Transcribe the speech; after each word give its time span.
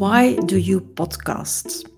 Why 0.00 0.34
do 0.34 0.56
you 0.56 0.80
podcast? 0.80 1.90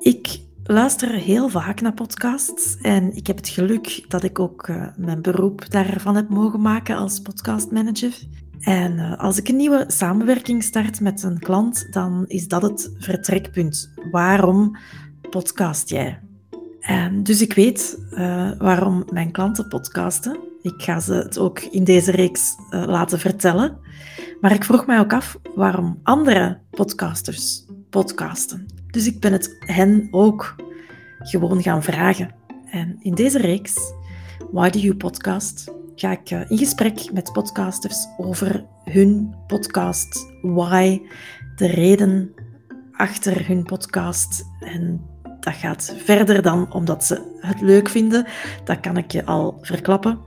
Ik 0.00 0.40
luister 0.64 1.08
heel 1.08 1.48
vaak 1.48 1.80
naar 1.80 1.94
podcasts 1.94 2.76
en 2.76 3.16
ik 3.16 3.26
heb 3.26 3.36
het 3.36 3.48
geluk 3.48 4.04
dat 4.08 4.22
ik 4.22 4.38
ook 4.38 4.68
uh, 4.68 4.86
mijn 4.96 5.22
beroep 5.22 5.70
daarvan 5.70 6.16
heb 6.16 6.28
mogen 6.28 6.60
maken 6.60 6.96
als 6.96 7.20
podcastmanager. 7.20 8.12
En 8.60 8.92
uh, 8.92 9.18
als 9.18 9.38
ik 9.38 9.48
een 9.48 9.56
nieuwe 9.56 9.84
samenwerking 9.86 10.62
start 10.62 11.00
met 11.00 11.22
een 11.22 11.38
klant, 11.38 11.86
dan 11.92 12.24
is 12.26 12.48
dat 12.48 12.62
het 12.62 12.92
vertrekpunt. 12.98 13.92
Waarom 14.10 14.76
podcast 15.30 15.88
jij? 15.88 16.20
En 16.80 17.22
dus 17.22 17.40
ik 17.42 17.52
weet 17.52 17.98
uh, 18.10 18.50
waarom 18.58 19.04
mijn 19.12 19.30
klanten 19.30 19.68
podcasten. 19.68 20.38
Ik 20.62 20.82
ga 20.82 21.00
ze 21.00 21.14
het 21.14 21.38
ook 21.38 21.60
in 21.60 21.84
deze 21.84 22.10
reeks 22.10 22.54
laten 22.70 23.18
vertellen. 23.18 23.78
Maar 24.40 24.52
ik 24.52 24.64
vroeg 24.64 24.86
mij 24.86 24.98
ook 24.98 25.12
af 25.12 25.38
waarom 25.54 26.00
andere 26.02 26.58
podcasters 26.70 27.64
podcasten. 27.90 28.66
Dus 28.86 29.06
ik 29.06 29.20
ben 29.20 29.32
het 29.32 29.56
hen 29.58 30.08
ook 30.10 30.54
gewoon 31.18 31.62
gaan 31.62 31.82
vragen. 31.82 32.34
En 32.70 32.98
in 33.02 33.14
deze 33.14 33.38
reeks, 33.38 33.92
Why 34.50 34.70
Do 34.70 34.78
You 34.78 34.94
Podcast, 34.94 35.72
ga 35.94 36.10
ik 36.10 36.30
eh, 36.30 36.50
in 36.50 36.58
gesprek 36.58 37.12
met 37.12 37.32
podcasters 37.32 38.06
over 38.16 38.64
hun 38.84 39.34
podcast, 39.46 40.26
why, 40.42 41.00
de 41.56 41.66
reden 41.66 42.32
achter 42.92 43.46
hun 43.46 43.62
podcast. 43.62 44.44
En 44.60 45.06
dat 45.40 45.54
gaat 45.54 45.94
verder 45.96 46.42
dan 46.42 46.72
omdat 46.72 47.04
ze 47.04 47.38
het 47.40 47.60
leuk 47.60 47.88
vinden, 47.88 48.26
dat 48.64 48.80
kan 48.80 48.96
ik 48.96 49.12
je 49.12 49.24
al 49.24 49.58
verklappen. 49.60 50.18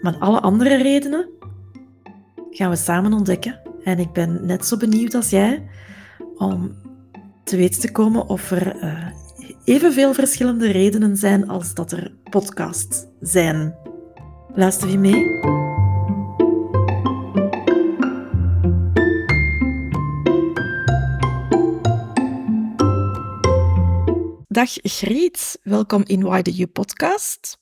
Maar 0.00 0.16
alle 0.16 0.40
andere 0.40 0.76
redenen 0.76 1.28
gaan 2.52 2.70
we 2.70 2.76
samen 2.76 3.12
ontdekken. 3.12 3.60
En 3.84 3.98
ik 3.98 4.12
ben 4.12 4.46
net 4.46 4.66
zo 4.66 4.76
benieuwd 4.76 5.14
als 5.14 5.30
jij 5.30 5.68
om 6.36 6.76
te 7.44 7.56
weten 7.56 7.80
te 7.80 7.92
komen 7.92 8.28
of 8.28 8.50
er 8.50 8.76
uh, 8.76 9.06
evenveel 9.64 10.14
verschillende 10.14 10.70
redenen 10.70 11.16
zijn 11.16 11.48
als 11.48 11.74
dat 11.74 11.92
er 11.92 12.14
podcasts 12.30 13.06
zijn. 13.20 13.74
Luister 14.54 14.88
je 14.88 14.98
mee? 14.98 15.40
Dag 24.48 24.70
Griet, 24.82 25.58
welkom 25.62 26.02
in 26.06 26.22
Why 26.22 26.42
Do 26.42 26.50
You 26.50 26.68
podcast. 26.68 27.58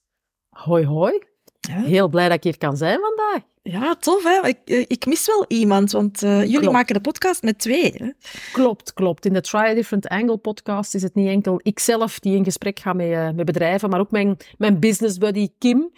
Hoi 0.48 0.86
hoi. 0.86 1.29
Heel 1.68 2.08
blij 2.08 2.28
dat 2.28 2.36
ik 2.36 2.44
hier 2.44 2.58
kan 2.58 2.76
zijn 2.76 2.98
vandaag. 3.00 3.48
Ja, 3.62 3.94
tof 3.94 4.24
hè. 4.24 4.48
Ik, 4.48 4.58
eh, 4.64 4.84
ik 4.86 5.06
mis 5.06 5.26
wel 5.26 5.44
iemand, 5.48 5.92
want 5.92 6.22
uh, 6.22 6.44
jullie 6.44 6.70
maken 6.70 6.94
de 6.94 7.00
podcast 7.00 7.42
met 7.42 7.58
twee. 7.58 7.92
Hè? 7.96 8.10
Klopt, 8.52 8.92
klopt. 8.92 9.26
In 9.26 9.32
de 9.32 9.40
Try 9.40 9.58
a 9.58 9.74
Different 9.74 10.08
Angle 10.08 10.36
podcast 10.36 10.94
is 10.94 11.02
het 11.02 11.14
niet 11.14 11.28
enkel 11.28 11.60
ikzelf 11.62 12.18
die 12.18 12.36
in 12.36 12.44
gesprek 12.44 12.78
ga 12.78 12.92
met, 12.92 13.06
uh, 13.06 13.30
met 13.30 13.44
bedrijven, 13.44 13.90
maar 13.90 14.00
ook 14.00 14.10
mijn, 14.10 14.36
mijn 14.58 14.80
business 14.80 15.18
buddy 15.18 15.48
Kim, 15.58 15.90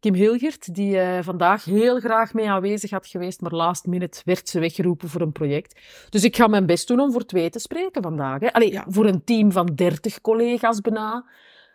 Kim 0.00 0.14
Hilgert, 0.14 0.74
die 0.74 0.94
uh, 0.96 1.18
vandaag 1.20 1.64
heel 1.64 2.00
graag 2.00 2.34
mee 2.34 2.50
aanwezig 2.50 2.90
had 2.90 3.06
geweest, 3.06 3.40
maar 3.40 3.52
last 3.52 3.86
minute 3.86 4.20
werd 4.24 4.48
ze 4.48 4.60
weggeroepen 4.60 5.08
voor 5.08 5.20
een 5.20 5.32
project. 5.32 5.80
Dus 6.08 6.24
ik 6.24 6.36
ga 6.36 6.46
mijn 6.46 6.66
best 6.66 6.88
doen 6.88 7.00
om 7.00 7.12
voor 7.12 7.24
twee 7.24 7.50
te 7.50 7.58
spreken 7.58 8.02
vandaag. 8.02 8.40
Hè. 8.40 8.52
Allee, 8.52 8.72
ja, 8.72 8.84
voor 8.88 9.06
een 9.06 9.24
team 9.24 9.52
van 9.52 9.66
dertig 9.74 10.20
collega's 10.20 10.80
bijna. 10.80 11.24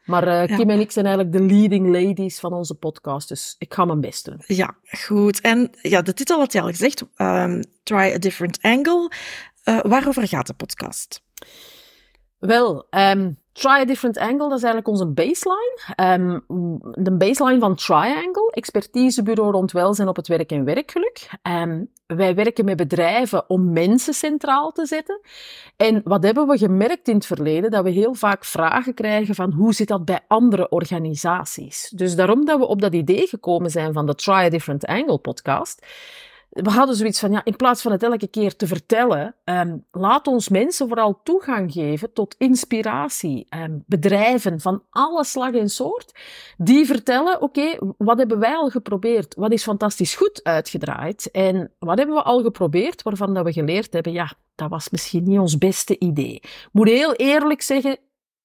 Maar 0.05 0.49
uh, 0.49 0.57
Kim 0.57 0.69
en 0.69 0.79
ik 0.79 0.91
zijn 0.91 1.05
eigenlijk 1.05 1.37
de 1.37 1.55
leading 1.55 1.87
ladies 1.87 2.39
van 2.39 2.53
onze 2.53 2.75
podcast, 2.75 3.27
dus 3.27 3.55
ik 3.57 3.73
ga 3.73 3.85
mijn 3.85 4.01
best 4.01 4.25
doen. 4.25 4.41
Ja, 4.47 4.75
goed. 4.85 5.41
En 5.41 5.69
ja, 5.81 6.01
de 6.01 6.13
titel 6.13 6.39
had 6.39 6.53
je 6.53 6.61
al 6.61 6.67
gezegd, 6.67 7.03
um, 7.17 7.63
Try 7.83 8.11
a 8.15 8.17
Different 8.17 8.61
Angle. 8.61 9.11
Uh, 9.65 9.79
waarover 9.81 10.27
gaat 10.27 10.47
de 10.47 10.53
podcast? 10.53 11.21
Wel, 12.39 12.87
um, 12.89 13.37
Try 13.53 13.69
a 13.69 13.85
Different 13.85 14.17
Angle, 14.17 14.49
dat 14.49 14.57
is 14.57 14.63
eigenlijk 14.63 14.87
onze 14.87 15.07
baseline. 15.07 15.79
Um, 15.95 16.43
de 16.93 17.17
baseline 17.17 17.59
van 17.59 17.75
Triangle, 17.75 18.51
expertisebureau 18.51 19.51
rond 19.51 19.71
welzijn 19.71 20.07
op 20.07 20.15
het 20.15 20.27
werk 20.27 20.51
en 20.51 20.63
werkgeluk. 20.63 21.29
Um, 21.41 21.89
wij 22.07 22.35
werken 22.35 22.65
met 22.65 22.77
bedrijven 22.77 23.49
om 23.49 23.71
mensen 23.71 24.13
centraal 24.13 24.71
te 24.71 24.85
zetten. 24.85 25.19
En 25.77 26.01
wat 26.03 26.23
hebben 26.23 26.47
we 26.47 26.57
gemerkt 26.57 27.07
in 27.07 27.15
het 27.15 27.25
verleden? 27.25 27.71
Dat 27.71 27.83
we 27.83 27.89
heel 27.89 28.13
vaak 28.13 28.45
vragen 28.45 28.93
krijgen 28.93 29.35
van 29.35 29.51
hoe 29.51 29.73
zit 29.73 29.87
dat 29.87 30.05
bij 30.05 30.19
andere 30.27 30.69
organisaties? 30.69 31.89
Dus 31.95 32.15
daarom 32.15 32.45
dat 32.45 32.59
we 32.59 32.67
op 32.67 32.81
dat 32.81 32.93
idee 32.93 33.27
gekomen 33.27 33.69
zijn 33.69 33.93
van 33.93 34.05
de 34.05 34.15
Try 34.15 34.33
a 34.33 34.49
Different 34.49 34.85
Angle 34.85 35.17
podcast 35.17 35.85
we 36.53 36.69
hadden 36.69 36.95
zoiets 36.95 37.19
van, 37.19 37.31
ja, 37.31 37.43
in 37.43 37.55
plaats 37.55 37.81
van 37.81 37.91
het 37.91 38.03
elke 38.03 38.27
keer 38.27 38.55
te 38.55 38.67
vertellen, 38.67 39.35
um, 39.45 39.85
laat 39.91 40.27
ons 40.27 40.49
mensen 40.49 40.87
vooral 40.87 41.19
toegang 41.23 41.71
geven 41.71 42.13
tot 42.13 42.35
inspiratie. 42.37 43.47
Um, 43.49 43.83
bedrijven 43.87 44.59
van 44.59 44.83
alle 44.89 45.23
slag 45.23 45.53
en 45.53 45.69
soort, 45.69 46.11
die 46.57 46.85
vertellen, 46.85 47.41
oké, 47.41 47.77
wat 47.97 48.17
hebben 48.17 48.39
wij 48.39 48.55
al 48.55 48.69
geprobeerd? 48.69 49.35
Wat 49.35 49.51
is 49.51 49.63
fantastisch 49.63 50.15
goed 50.15 50.43
uitgedraaid? 50.43 51.31
En 51.31 51.71
wat 51.79 51.97
hebben 51.97 52.15
we 52.15 52.23
al 52.23 52.41
geprobeerd 52.41 53.01
waarvan 53.01 53.33
dat 53.33 53.45
we 53.45 53.53
geleerd 53.53 53.93
hebben, 53.93 54.11
ja, 54.11 54.33
dat 54.55 54.69
was 54.69 54.89
misschien 54.89 55.23
niet 55.23 55.39
ons 55.39 55.57
beste 55.57 55.99
idee. 55.99 56.35
Ik 56.35 56.69
moet 56.71 56.87
heel 56.87 57.13
eerlijk 57.13 57.61
zeggen, 57.61 57.97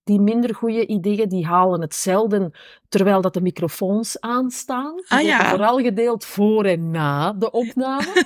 die 0.09 0.21
minder 0.21 0.55
goede 0.55 0.87
ideeën, 0.87 1.29
die 1.29 1.47
halen 1.47 1.81
het 1.81 1.95
zelden 1.95 2.53
terwijl 2.89 3.21
dat 3.21 3.35
de 3.35 3.41
microfoons 3.41 4.21
aanstaan. 4.21 4.97
Die 4.97 5.05
ah, 5.09 5.23
ja. 5.23 5.49
vooral 5.49 5.79
gedeeld 5.79 6.25
voor 6.25 6.65
en 6.65 6.91
na 6.91 7.33
de 7.33 7.51
opname. 7.51 8.25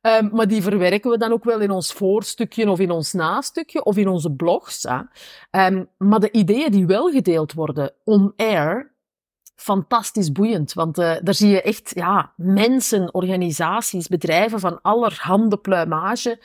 um, 0.00 0.30
maar 0.36 0.48
die 0.48 0.62
verwerken 0.62 1.10
we 1.10 1.18
dan 1.18 1.32
ook 1.32 1.44
wel 1.44 1.60
in 1.60 1.70
ons 1.70 1.92
voorstukje 1.92 2.70
of 2.70 2.78
in 2.78 2.90
ons 2.90 3.12
nastukje 3.12 3.84
of 3.84 3.96
in 3.96 4.08
onze 4.08 4.32
blogs. 4.32 4.86
Um, 5.50 5.88
maar 5.98 6.20
de 6.20 6.30
ideeën 6.30 6.70
die 6.70 6.86
wel 6.86 7.10
gedeeld 7.10 7.52
worden 7.52 7.92
on-air, 8.04 8.92
fantastisch 9.54 10.32
boeiend. 10.32 10.72
Want 10.72 10.98
uh, 10.98 11.14
daar 11.22 11.34
zie 11.34 11.50
je 11.50 11.62
echt 11.62 11.92
ja, 11.94 12.32
mensen, 12.36 13.14
organisaties, 13.14 14.08
bedrijven 14.08 14.60
van 14.60 14.80
allerhande 14.80 15.56
pluimage 15.56 16.40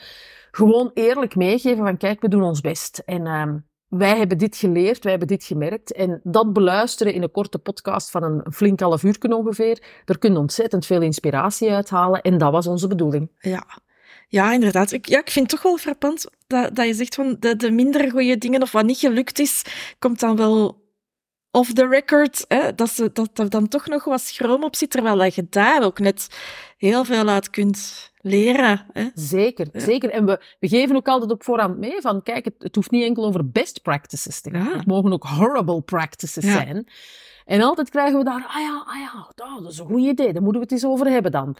gewoon 0.50 0.90
eerlijk 0.94 1.36
meegeven 1.36 1.84
van 1.84 1.96
kijk, 1.96 2.20
we 2.20 2.28
doen 2.28 2.42
ons 2.42 2.60
best. 2.60 2.98
En 2.98 3.26
um, 3.26 3.66
wij 3.88 4.16
hebben 4.16 4.38
dit 4.38 4.56
geleerd, 4.56 5.02
wij 5.02 5.10
hebben 5.10 5.28
dit 5.28 5.44
gemerkt. 5.44 5.92
En 5.92 6.20
dat 6.22 6.52
beluisteren 6.52 7.14
in 7.14 7.22
een 7.22 7.30
korte 7.30 7.58
podcast 7.58 8.10
van 8.10 8.22
een 8.22 8.52
flink 8.52 8.80
half 8.80 9.02
uur 9.02 9.16
ongeveer, 9.20 9.82
daar 10.04 10.18
kun 10.18 10.32
je 10.32 10.38
ontzettend 10.38 10.86
veel 10.86 11.02
inspiratie 11.02 11.70
uithalen. 11.70 12.22
En 12.22 12.38
dat 12.38 12.52
was 12.52 12.66
onze 12.66 12.88
bedoeling. 12.88 13.30
Ja, 13.40 13.66
ja 14.28 14.52
inderdaad. 14.52 14.92
Ik, 14.92 15.06
ja, 15.08 15.18
ik 15.18 15.30
vind 15.30 15.50
het 15.50 15.60
toch 15.60 15.70
wel 15.70 15.76
frappant 15.76 16.26
dat, 16.46 16.76
dat 16.76 16.86
je 16.86 16.94
zegt 16.94 17.14
van 17.14 17.36
de, 17.38 17.56
de 17.56 17.70
minder 17.70 18.10
goede 18.10 18.38
dingen 18.38 18.62
of 18.62 18.72
wat 18.72 18.84
niet 18.84 18.98
gelukt 18.98 19.38
is, 19.38 19.64
komt 19.98 20.20
dan 20.20 20.36
wel 20.36 20.86
off 21.50 21.72
the 21.72 21.86
record, 21.86 22.44
hè, 22.48 22.74
dat, 22.74 22.90
ze, 22.90 23.10
dat 23.12 23.38
er 23.38 23.50
dan 23.50 23.68
toch 23.68 23.86
nog 23.86 24.04
wat 24.04 24.20
schroom 24.20 24.64
op 24.64 24.76
zit, 24.76 24.90
terwijl 24.90 25.24
je 25.24 25.46
daar 25.50 25.82
ook 25.82 25.98
net 25.98 26.28
heel 26.76 27.04
veel 27.04 27.28
uit 27.28 27.50
kunt 27.50 28.10
leren. 28.20 28.86
Hè? 28.92 29.08
Zeker, 29.14 29.68
zeker. 29.72 30.10
En 30.10 30.26
we, 30.26 30.40
we 30.60 30.68
geven 30.68 30.96
ook 30.96 31.08
altijd 31.08 31.30
op 31.30 31.44
voorhand 31.44 31.78
mee 31.78 32.00
van, 32.00 32.22
kijk, 32.22 32.44
het, 32.44 32.54
het 32.58 32.74
hoeft 32.74 32.90
niet 32.90 33.04
enkel 33.04 33.24
over 33.24 33.50
best 33.50 33.82
practices 33.82 34.40
te 34.40 34.50
gaan. 34.50 34.78
Het 34.78 34.86
mogen 34.86 35.12
ook 35.12 35.24
horrible 35.24 35.80
practices 35.80 36.44
zijn. 36.44 36.88
En 37.44 37.62
altijd 37.62 37.90
krijgen 37.90 38.18
we 38.18 38.24
daar, 38.24 38.46
ah 38.48 38.60
ja, 38.60 38.84
ah 38.86 38.98
ja, 38.98 39.32
dat 39.34 39.72
is 39.72 39.78
een 39.78 39.86
goed 39.86 40.00
idee, 40.00 40.32
daar 40.32 40.42
moeten 40.42 40.60
we 40.60 40.66
het 40.66 40.72
eens 40.72 40.84
over 40.84 41.06
hebben 41.06 41.32
dan. 41.32 41.56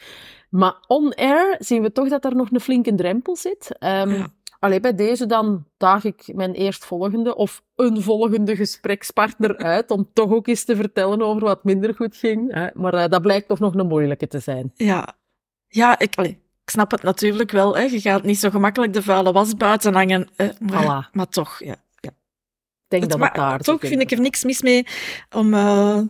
Maar 0.50 0.74
on-air 0.86 1.56
zien 1.58 1.82
we 1.82 1.92
toch 1.92 2.08
dat 2.08 2.24
er 2.24 2.36
nog 2.36 2.50
een 2.50 2.60
flinke 2.60 2.94
drempel 2.94 3.36
zit. 3.36 3.76
Um, 3.80 4.26
Allee, 4.60 4.80
bij 4.80 4.94
deze 4.94 5.26
dan 5.26 5.64
daag 5.76 6.04
ik 6.04 6.34
mijn 6.34 6.52
eerstvolgende 6.52 7.36
of 7.36 7.62
een 7.76 8.02
volgende 8.02 8.56
gesprekspartner 8.56 9.56
uit 9.56 9.90
om 9.90 10.08
toch 10.12 10.30
ook 10.30 10.46
eens 10.46 10.64
te 10.64 10.76
vertellen 10.76 11.22
over 11.22 11.42
wat 11.42 11.64
minder 11.64 11.94
goed 11.94 12.16
ging. 12.16 12.54
Hè. 12.54 12.68
Maar 12.74 12.94
uh, 12.94 13.06
dat 13.06 13.22
blijkt 13.22 13.48
toch 13.48 13.58
nog 13.58 13.74
een 13.74 13.86
moeilijke 13.86 14.26
te 14.26 14.38
zijn. 14.38 14.72
Ja, 14.74 15.14
ja 15.68 15.98
ik, 15.98 16.16
allee, 16.16 16.30
ik 16.64 16.70
snap 16.70 16.90
het 16.90 17.02
natuurlijk 17.02 17.50
wel. 17.50 17.76
Hè. 17.76 17.82
Je 17.82 18.00
gaat 18.00 18.22
niet 18.22 18.38
zo 18.38 18.50
gemakkelijk 18.50 18.92
de 18.92 19.02
vuile 19.02 19.32
was 19.32 19.54
buiten 19.54 19.94
hangen. 19.94 20.28
Hè. 20.36 20.48
Maar, 20.58 21.08
maar 21.12 21.28
toch, 21.28 21.58
ja. 21.58 21.76
ja. 22.00 22.10
denk 22.88 23.02
het, 23.02 23.12
dat 23.12 23.20
het 23.20 23.34
daar 23.34 23.58
Toch 23.58 23.80
vind 23.80 24.00
ik 24.00 24.10
er 24.10 24.20
niks 24.20 24.44
mis 24.44 24.62
mee 24.62 24.86
om... 25.30 25.54
Uh, 25.54 26.00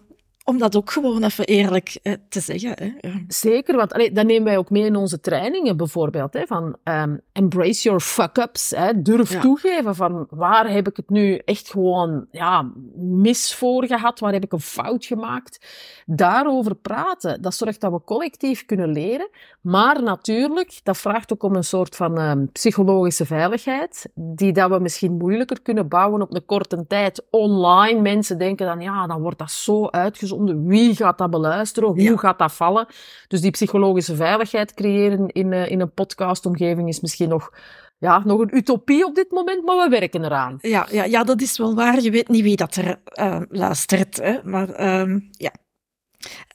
om 0.49 0.59
dat 0.59 0.77
ook 0.77 0.91
gewoon 0.91 1.23
even 1.25 1.45
eerlijk 1.45 1.99
eh, 2.03 2.12
te 2.29 2.41
zeggen. 2.41 2.75
Hè. 2.77 3.11
Zeker, 3.29 3.77
want 3.77 3.93
allee, 3.93 4.12
dat 4.12 4.27
nemen 4.27 4.45
wij 4.45 4.59
ook 4.59 4.71
mee 4.71 4.85
in 4.85 4.97
onze 4.97 5.21
trainingen 5.21 5.77
bijvoorbeeld. 5.77 6.33
Hè, 6.33 6.47
van 6.47 6.77
um, 6.85 7.21
embrace 7.33 7.83
your 7.83 8.00
fuck-ups. 8.00 8.75
Durf 8.97 9.41
toegeven 9.41 9.95
van 9.95 10.27
waar 10.31 10.71
heb 10.71 10.89
ik 10.89 10.97
het 10.97 11.11
nu 11.11 11.37
echt 11.45 11.71
gewoon 11.71 12.27
ja, 12.31 12.71
mis 12.97 13.55
voor 13.55 13.87
gehad? 13.87 14.21
Waar 14.21 14.33
heb 14.33 14.45
ik 14.45 14.53
een 14.53 14.61
fout 14.61 15.05
gemaakt? 15.05 15.67
Daarover 16.06 16.75
praten, 16.75 17.43
dat 17.43 17.55
zorgt 17.55 17.81
dat 17.81 17.93
we 17.93 18.00
collectief 18.05 18.65
kunnen 18.65 18.93
leren. 18.93 19.29
Maar 19.61 20.03
natuurlijk, 20.03 20.81
dat 20.83 20.99
vraagt 20.99 21.33
ook 21.33 21.43
om 21.43 21.55
een 21.55 21.65
soort 21.65 21.97
van 21.97 22.21
um, 22.21 22.53
psychologische 22.53 23.27
veiligheid. 23.27 24.09
Die 24.15 24.53
dat 24.53 24.71
we 24.71 24.79
misschien 24.79 25.17
moeilijker 25.17 25.62
kunnen 25.62 25.89
bouwen 25.89 26.23
op 26.23 26.35
een 26.35 26.45
korte 26.47 26.87
tijd 26.87 27.27
online. 27.31 28.00
Mensen 28.00 28.39
denken 28.39 28.67
dan, 28.67 28.81
ja, 28.81 29.06
dan 29.06 29.21
wordt 29.21 29.39
dat 29.39 29.50
zo 29.50 29.87
uitgezonden 29.87 30.37
wie 30.44 30.96
gaat 30.96 31.19
dat 31.19 31.31
beluisteren? 31.31 32.08
Hoe 32.08 32.19
gaat 32.19 32.38
dat 32.38 32.52
vallen? 32.52 32.87
Dus 33.29 33.40
die 33.40 33.50
psychologische 33.50 34.17
veiligheid 34.17 34.75
creëren 34.75 35.29
in, 35.29 35.52
uh, 35.52 35.70
in 35.70 35.81
een 35.81 35.93
podcastomgeving 35.93 36.88
is 36.88 37.00
misschien 37.00 37.29
nog 37.29 37.50
ja, 37.99 38.23
nog 38.25 38.40
een 38.40 38.56
utopie 38.56 39.06
op 39.06 39.14
dit 39.14 39.31
moment, 39.31 39.64
maar 39.64 39.76
we 39.76 39.88
werken 39.99 40.25
eraan. 40.25 40.58
Ja, 40.61 40.87
ja, 40.90 41.05
ja 41.05 41.25
dat 41.25 41.40
is 41.40 41.58
wel 41.58 41.75
waar. 41.75 42.00
Je 42.00 42.11
weet 42.11 42.29
niet 42.29 42.43
wie 42.43 42.56
dat 42.56 42.76
er 42.76 43.00
uh, 43.14 43.40
luistert. 43.49 44.17
Hè? 44.17 44.38
Maar 44.43 44.81
uh, 44.81 45.20
ja, 45.31 45.52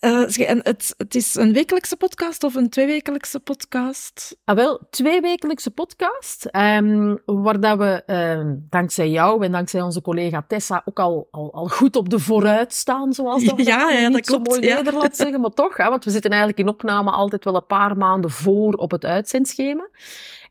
uh, 0.02 0.50
en 0.50 0.60
het, 0.64 0.94
het 0.98 1.16
is 1.16 1.36
een 1.36 1.54
wekelijkse 1.54 1.96
podcast 1.96 2.44
of 2.44 2.56
een 2.56 2.70
tweewekelijkse 2.70 3.40
podcast? 3.40 4.38
Ah, 4.46 4.56
wel, 4.56 4.80
tweewekelijkse 4.90 5.72
podcast, 5.72 6.50
um, 6.52 7.22
waar 7.26 7.60
dat 7.60 7.78
we 7.78 8.04
um, 8.06 8.68
dankzij 8.70 9.10
jou 9.10 9.46
en 9.46 9.52
dankzij 9.52 9.82
onze 9.82 10.02
collega 10.02 10.46
Tessa 10.48 10.82
ook 10.86 11.00
al, 11.00 11.28
al, 11.32 11.54
al 11.54 11.68
goed 11.68 11.96
op 11.96 12.10
de 12.10 12.20
vooruit 12.20 12.74
staan, 12.74 13.14
zoals 13.14 13.44
dat, 13.44 13.66
ja, 13.66 13.90
ja, 14.00 14.10
dat 14.10 14.26
zo 14.26 14.40
mooi 14.40 14.62
ja. 14.62 14.76
Nederlands 14.76 15.18
zeggen, 15.24 15.42
maar 15.42 15.50
toch, 15.50 15.78
hè, 15.78 15.90
want 15.90 16.04
we 16.04 16.12
zitten 16.12 16.32
eigenlijk 16.32 16.60
in 16.60 16.68
opname 16.68 17.12
altijd 17.12 17.44
wel 17.44 17.56
een 17.56 17.66
paar 17.66 17.98
maanden 17.98 18.32
voor 18.32 18.74
op 18.74 18.92
het 18.92 19.06
uitzendschema. 19.06 19.90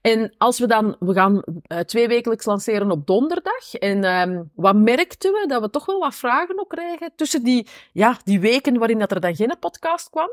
En 0.02 0.34
als 0.38 0.58
we 0.58 0.66
dan, 0.66 0.96
we 0.98 1.12
gaan 1.12 1.42
uh, 1.44 1.78
twee 1.78 2.08
wekelijks 2.08 2.44
lanceren 2.44 2.90
op 2.90 3.06
donderdag. 3.06 3.74
En 3.74 4.04
um, 4.04 4.50
wat 4.54 4.76
merkten 4.76 5.32
we? 5.32 5.44
Dat 5.46 5.60
we 5.62 5.70
toch 5.70 5.86
wel 5.86 5.98
wat 5.98 6.14
vragen 6.14 6.60
ook 6.60 6.68
krijgen 6.68 7.12
tussen 7.16 7.42
die, 7.42 7.66
ja, 7.92 8.16
die 8.24 8.40
weken 8.40 8.78
waarin 8.78 8.98
dat 8.98 9.10
er 9.10 9.20
dan 9.20 9.36
geen 9.36 9.54
podcast 9.60 10.10
kwam. 10.10 10.28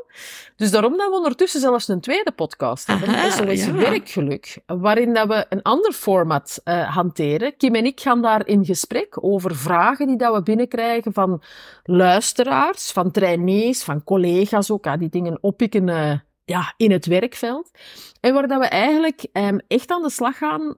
Dus 0.55 0.71
daarom 0.71 0.97
dat 0.97 1.09
we 1.09 1.15
ondertussen 1.15 1.59
zelfs 1.59 1.87
een 1.87 2.01
tweede 2.01 2.31
podcast 2.31 2.87
hebben. 2.87 3.07
Aha, 3.07 3.29
SOS 3.29 3.65
ja. 3.65 3.73
Werkgeluk. 3.73 4.57
Waarin 4.65 5.13
dat 5.13 5.27
we 5.27 5.45
een 5.49 5.61
ander 5.61 5.91
format 5.91 6.61
uh, 6.65 6.95
hanteren. 6.95 7.57
Kim 7.57 7.75
en 7.75 7.85
ik 7.85 7.99
gaan 7.99 8.21
daar 8.21 8.47
in 8.47 8.65
gesprek 8.65 9.23
over 9.23 9.55
vragen 9.55 10.07
die 10.07 10.17
dat 10.17 10.33
we 10.35 10.43
binnenkrijgen 10.43 11.13
van 11.13 11.41
luisteraars, 11.83 12.91
van 12.91 13.11
trainees, 13.11 13.83
van 13.83 14.03
collega's 14.03 14.71
ook. 14.71 14.99
die 14.99 15.09
dingen 15.09 15.37
oppikken 15.41 15.87
uh, 15.87 16.13
ja, 16.49 16.73
in 16.77 16.91
het 16.91 17.05
werkveld. 17.05 17.71
En 18.19 18.33
waar 18.33 18.47
dat 18.47 18.59
we 18.59 18.67
eigenlijk 18.67 19.25
um, 19.33 19.59
echt 19.67 19.91
aan 19.91 20.01
de 20.01 20.09
slag 20.09 20.37
gaan. 20.37 20.77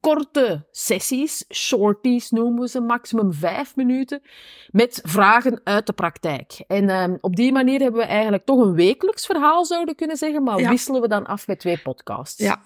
Korte 0.00 0.66
sessies, 0.70 1.44
shorties 1.54 2.30
noemen 2.30 2.60
we 2.60 2.68
ze, 2.68 2.80
maximum 2.80 3.32
vijf 3.32 3.76
minuten, 3.76 4.22
met 4.70 5.00
vragen 5.04 5.60
uit 5.64 5.86
de 5.86 5.92
praktijk. 5.92 6.64
En 6.66 6.90
um, 6.90 7.18
op 7.20 7.36
die 7.36 7.52
manier 7.52 7.80
hebben 7.80 8.00
we 8.00 8.06
eigenlijk 8.06 8.44
toch 8.44 8.60
een 8.60 8.74
wekelijks 8.74 9.26
verhaal, 9.26 9.64
zouden 9.64 9.94
kunnen 9.94 10.16
zeggen, 10.16 10.42
maar 10.42 10.58
ja. 10.58 10.68
wisselen 10.68 11.00
we 11.00 11.08
dan 11.08 11.26
af 11.26 11.46
met 11.46 11.58
twee 11.58 11.78
podcasts. 11.78 12.38
Ja, 12.38 12.62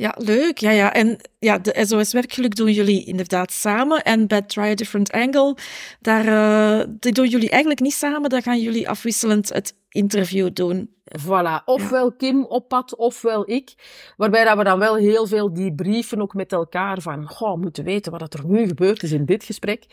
ja, 0.00 0.14
leuk. 0.18 0.58
Ja, 0.58 0.70
ja. 0.70 0.92
En 0.92 1.18
ja, 1.38 1.58
de 1.58 1.84
SOS 1.86 2.12
Werkgeluk 2.12 2.56
doen 2.56 2.72
jullie 2.72 3.04
inderdaad 3.04 3.52
samen. 3.52 4.02
En 4.02 4.26
bij 4.26 4.42
Try 4.42 4.62
a 4.62 4.74
Different 4.74 5.12
Angle, 5.12 5.56
daar 6.00 6.26
uh, 6.26 6.86
die 6.88 7.12
doen 7.12 7.28
jullie 7.28 7.50
eigenlijk 7.50 7.80
niet 7.80 7.92
samen. 7.92 8.30
Daar 8.30 8.42
gaan 8.42 8.60
jullie 8.60 8.88
afwisselend 8.88 9.52
het 9.52 9.74
interview 9.88 10.48
doen. 10.52 10.94
Voilà. 11.18 11.64
Ofwel. 11.64 12.12
Kim 12.12 12.44
op 12.44 12.68
pad, 12.68 12.96
ofwel 12.96 13.50
ik. 13.50 13.74
Waarbij 14.16 14.44
dat 14.44 14.56
we 14.56 14.64
dan 14.64 14.78
wel 14.78 14.96
heel 14.96 15.26
veel 15.26 15.52
die 15.52 15.74
brieven 15.74 16.20
ook 16.20 16.34
met 16.34 16.52
elkaar 16.52 17.00
van, 17.00 17.28
goh, 17.28 17.52
we 17.54 17.60
moeten 17.60 17.84
weten 17.84 18.12
wat 18.12 18.34
er 18.34 18.46
nu 18.46 18.66
gebeurd 18.66 19.02
is 19.02 19.12
in 19.12 19.24
dit 19.24 19.44
gesprek. 19.44 19.84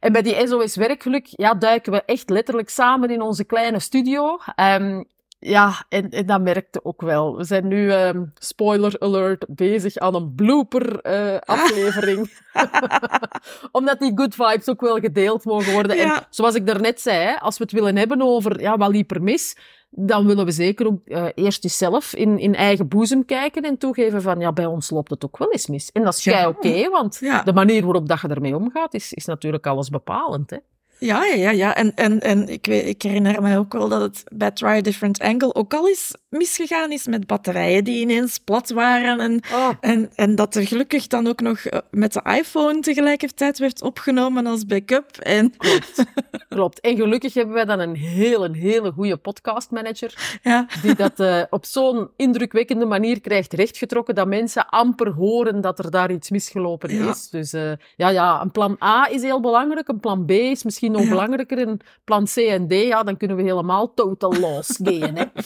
En 0.00 0.12
bij 0.12 0.22
die 0.22 0.46
SOS 0.46 0.76
Werkgeluk, 0.76 1.26
ja, 1.26 1.54
duiken 1.54 1.92
we 1.92 2.02
echt 2.04 2.30
letterlijk 2.30 2.70
samen 2.70 3.10
in 3.10 3.22
onze 3.22 3.44
kleine 3.44 3.80
studio. 3.80 4.38
Um, 4.56 5.04
ja, 5.40 5.84
en, 5.88 6.10
en 6.10 6.26
dat 6.26 6.40
merkte 6.40 6.84
ook 6.84 7.00
wel. 7.00 7.36
We 7.36 7.44
zijn 7.44 7.68
nu, 7.68 7.92
um, 7.92 8.32
spoiler 8.34 8.96
alert, 8.98 9.44
bezig 9.48 9.96
aan 9.96 10.14
een 10.14 10.34
blooper 10.34 11.06
uh, 11.06 11.38
aflevering. 11.38 12.30
Omdat 13.72 13.98
die 13.98 14.12
good 14.14 14.34
vibes 14.34 14.68
ook 14.68 14.80
wel 14.80 14.98
gedeeld 14.98 15.44
mogen 15.44 15.72
worden. 15.72 15.96
Ja. 15.96 16.16
En 16.16 16.26
zoals 16.30 16.54
ik 16.54 16.66
daarnet 16.66 17.00
zei, 17.00 17.36
als 17.40 17.58
we 17.58 17.64
het 17.64 17.72
willen 17.72 17.96
hebben 17.96 18.22
over 18.22 18.60
ja, 18.60 18.76
wat 18.76 18.90
liep 18.90 19.10
er 19.10 19.22
mis, 19.22 19.56
dan 19.90 20.26
willen 20.26 20.44
we 20.44 20.50
zeker 20.50 20.86
ook 20.86 21.00
uh, 21.04 21.26
eerst 21.34 21.64
eens 21.64 21.78
zelf 21.78 22.14
in, 22.14 22.38
in 22.38 22.54
eigen 22.54 22.88
boezem 22.88 23.24
kijken 23.24 23.62
en 23.62 23.78
toegeven 23.78 24.22
van, 24.22 24.40
ja, 24.40 24.52
bij 24.52 24.66
ons 24.66 24.90
loopt 24.90 25.10
het 25.10 25.24
ook 25.24 25.38
wel 25.38 25.52
eens 25.52 25.66
mis. 25.66 25.90
En 25.92 26.02
dat 26.02 26.14
is 26.14 26.24
ja. 26.24 26.48
oké, 26.48 26.66
okay, 26.66 26.88
want 26.88 27.18
ja. 27.20 27.42
de 27.42 27.52
manier 27.52 27.82
waarop 27.82 28.08
dat 28.08 28.20
je 28.20 28.28
ermee 28.28 28.56
omgaat, 28.56 28.94
is, 28.94 29.12
is 29.12 29.24
natuurlijk 29.24 29.66
alles 29.66 29.88
bepalend, 29.88 30.50
hè. 30.50 30.58
Ja, 30.98 31.24
ja, 31.24 31.50
ja. 31.50 31.74
En, 31.74 31.94
en, 31.94 32.20
en 32.20 32.48
ik, 32.48 32.66
weet, 32.66 32.86
ik 32.86 33.02
herinner 33.02 33.42
me 33.42 33.58
ook 33.58 33.72
wel 33.72 33.88
dat 33.88 34.00
het 34.00 34.24
bij 34.32 34.50
Try 34.50 34.68
a 34.68 34.80
Different 34.80 35.20
Angle 35.20 35.54
ook 35.54 35.74
al 35.74 35.88
eens 35.88 36.14
misgegaan 36.28 36.92
is 36.92 37.06
met 37.06 37.26
batterijen 37.26 37.84
die 37.84 38.00
ineens 38.00 38.38
plat 38.38 38.70
waren. 38.70 39.20
En, 39.20 39.40
oh. 39.52 39.68
en, 39.80 40.10
en 40.14 40.34
dat 40.34 40.54
er 40.54 40.66
gelukkig 40.66 41.06
dan 41.06 41.26
ook 41.26 41.40
nog 41.40 41.58
eh, 41.58 41.78
met 41.90 42.12
de 42.12 42.22
iPhone 42.38 42.80
tegelijkertijd 42.80 43.58
werd 43.58 43.82
opgenomen 43.82 44.46
als 44.46 44.66
backup. 44.66 45.16
En... 45.16 45.56
Klopt. 45.56 46.04
Klopt. 46.48 46.80
En 46.80 46.96
gelukkig 46.96 47.34
hebben 47.34 47.54
wij 47.54 47.64
dan 47.64 47.78
een 47.78 47.96
hele, 47.96 48.44
een 48.44 48.54
hele 48.54 48.92
goede 48.92 49.16
podcastmanager. 49.16 50.38
Ja. 50.42 50.66
Die 50.82 50.94
dat 50.94 51.20
uh, 51.20 51.42
op 51.50 51.64
zo'n 51.64 52.08
indrukwekkende 52.16 52.84
manier 52.84 53.20
krijgt 53.20 53.52
rechtgetrokken 53.52 54.14
dat 54.14 54.26
mensen 54.26 54.68
amper 54.68 55.10
horen 55.10 55.60
dat 55.60 55.78
er 55.78 55.90
daar 55.90 56.10
iets 56.10 56.30
misgelopen 56.30 56.94
ja. 56.94 57.10
is. 57.10 57.28
Dus 57.28 57.54
uh, 57.54 57.72
ja, 57.96 58.08
ja, 58.08 58.40
een 58.40 58.50
plan 58.50 58.76
A 58.82 59.08
is 59.10 59.22
heel 59.22 59.40
belangrijk. 59.40 59.88
Een 59.88 60.00
plan 60.00 60.24
B 60.24 60.30
is 60.30 60.62
misschien 60.62 60.87
nog 60.90 61.02
ja. 61.02 61.08
belangrijker 61.08 61.58
in 61.58 61.80
plan 62.04 62.24
C 62.24 62.36
en 62.36 62.68
D, 62.68 62.72
ja, 62.72 63.02
dan 63.02 63.16
kunnen 63.16 63.36
we 63.36 63.42
helemaal 63.42 63.94
total 63.94 64.38
loss 64.38 64.78
gaan. 64.82 65.16
Hè. 65.16 65.24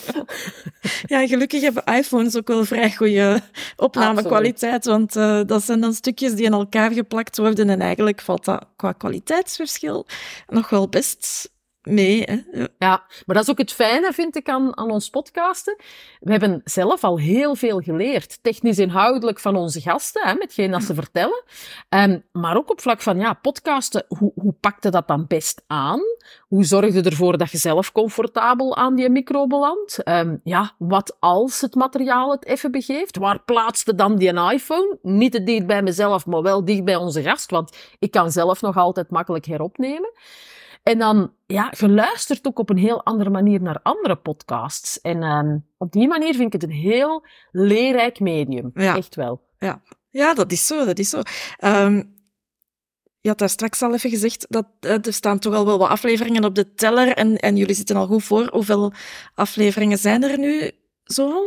Ja, 1.06 1.26
gelukkig 1.26 1.62
hebben 1.62 1.84
iPhones 1.84 2.36
ook 2.36 2.48
wel 2.48 2.64
vrij 2.64 2.92
goede 2.92 3.40
opnamekwaliteit, 3.76 4.84
want 4.84 5.16
uh, 5.16 5.40
dat 5.46 5.62
zijn 5.62 5.80
dan 5.80 5.92
stukjes 5.92 6.34
die 6.34 6.44
in 6.44 6.52
elkaar 6.52 6.92
geplakt 6.92 7.36
worden 7.36 7.70
en 7.70 7.80
eigenlijk 7.80 8.20
valt 8.20 8.44
dat 8.44 8.66
qua 8.76 8.92
kwaliteitsverschil 8.92 10.06
nog 10.46 10.70
wel 10.70 10.88
best 10.88 11.50
Hè? 11.82 12.40
Ja, 12.79 13.02
maar 13.26 13.37
dat 13.37 13.43
is 13.43 13.50
ook 13.50 13.58
het 13.58 13.73
fijne, 13.73 14.12
vind 14.12 14.37
ik, 14.37 14.49
aan, 14.49 14.76
aan 14.76 14.90
ons 14.90 15.11
podcasten. 15.11 15.76
We 16.20 16.31
hebben 16.31 16.61
zelf 16.64 17.05
al 17.05 17.19
heel 17.19 17.55
veel 17.55 17.81
geleerd, 17.81 18.38
technisch 18.43 18.79
inhoudelijk 18.79 19.40
van 19.40 19.56
onze 19.56 19.81
gasten, 19.81 20.26
hè, 20.26 20.34
metgeen 20.34 20.70
dat 20.70 20.82
ze 20.82 20.94
vertellen. 20.94 21.44
Um, 21.88 22.25
maar 22.32 22.56
ook 22.56 22.70
op 22.70 22.81
vlak 22.81 23.00
van 23.00 23.19
ja, 23.19 23.32
podcasten, 23.32 24.05
hoe, 24.08 24.32
hoe 24.34 24.52
pakte 24.52 24.90
dat 24.90 25.08
dan 25.08 25.25
best 25.26 25.62
aan? 25.67 26.00
Hoe 26.49 26.64
zorgde 26.64 27.02
ervoor 27.02 27.38
dat 27.38 27.50
je 27.50 27.58
zelf 27.58 27.93
comfortabel 27.93 28.76
aan 28.76 28.94
die 28.94 29.11
micro 29.11 29.46
belandt? 29.46 30.08
Um, 30.08 30.40
ja, 30.44 30.75
wat 30.78 31.17
als 31.20 31.61
het 31.61 31.75
materiaal 31.75 32.31
het 32.31 32.46
even 32.46 32.70
begeeft? 32.70 33.17
Waar 33.17 33.43
plaatste 33.44 33.94
dan 33.94 34.17
die 34.17 34.52
iPhone? 34.52 34.99
Niet 35.02 35.32
te 35.32 35.43
dicht 35.43 35.67
bij 35.67 35.82
mezelf, 35.82 36.26
maar 36.26 36.43
wel 36.43 36.64
dicht 36.64 36.85
bij 36.85 36.96
onze 36.96 37.23
gast, 37.23 37.50
want 37.50 37.76
ik 37.99 38.11
kan 38.11 38.31
zelf 38.31 38.61
nog 38.61 38.76
altijd 38.76 39.11
makkelijk 39.11 39.44
heropnemen. 39.44 40.12
En 40.82 40.99
dan, 40.99 41.32
ja, 41.46 41.73
je 41.79 41.88
luistert 41.88 42.46
ook 42.46 42.58
op 42.58 42.70
een 42.70 42.79
heel 42.79 43.05
andere 43.05 43.31
manier 43.31 43.62
naar 43.62 43.80
andere 43.83 44.16
podcasts. 44.16 45.00
En 45.00 45.23
um, 45.23 45.66
op 45.78 45.92
die 45.92 46.09
manier 46.09 46.35
vind 46.35 46.54
ik 46.54 46.61
het 46.61 46.71
een 46.71 46.76
heel 46.76 47.26
leerrijk 47.50 48.21
medium. 48.21 48.71
Ja. 48.75 48.97
Echt 48.97 49.14
wel. 49.14 49.42
Ja. 49.59 49.83
ja, 50.11 50.35
dat 50.35 50.52
is 50.52 50.66
zo, 50.66 50.85
dat 50.85 50.99
is 50.99 51.11
zo. 51.11 51.23
Um, 51.64 52.21
je 53.21 53.28
had 53.28 53.38
daar 53.38 53.49
straks 53.49 53.83
al 53.83 53.95
even 53.95 54.11
gezegd 54.11 54.47
dat 54.49 54.66
uh, 54.80 55.06
er 55.06 55.12
staan 55.12 55.38
toch 55.38 55.54
al 55.54 55.66
wel 55.66 55.78
wat 55.78 55.88
afleveringen 55.88 56.45
op 56.45 56.54
de 56.54 56.75
teller 56.75 57.16
en, 57.16 57.37
en 57.38 57.56
jullie 57.56 57.75
zitten 57.75 57.97
al 57.97 58.06
goed 58.06 58.25
voor. 58.25 58.49
Hoeveel 58.52 58.92
afleveringen 59.35 59.99
zijn 59.99 60.23
er 60.23 60.38
nu 60.38 60.71
zo? 61.04 61.42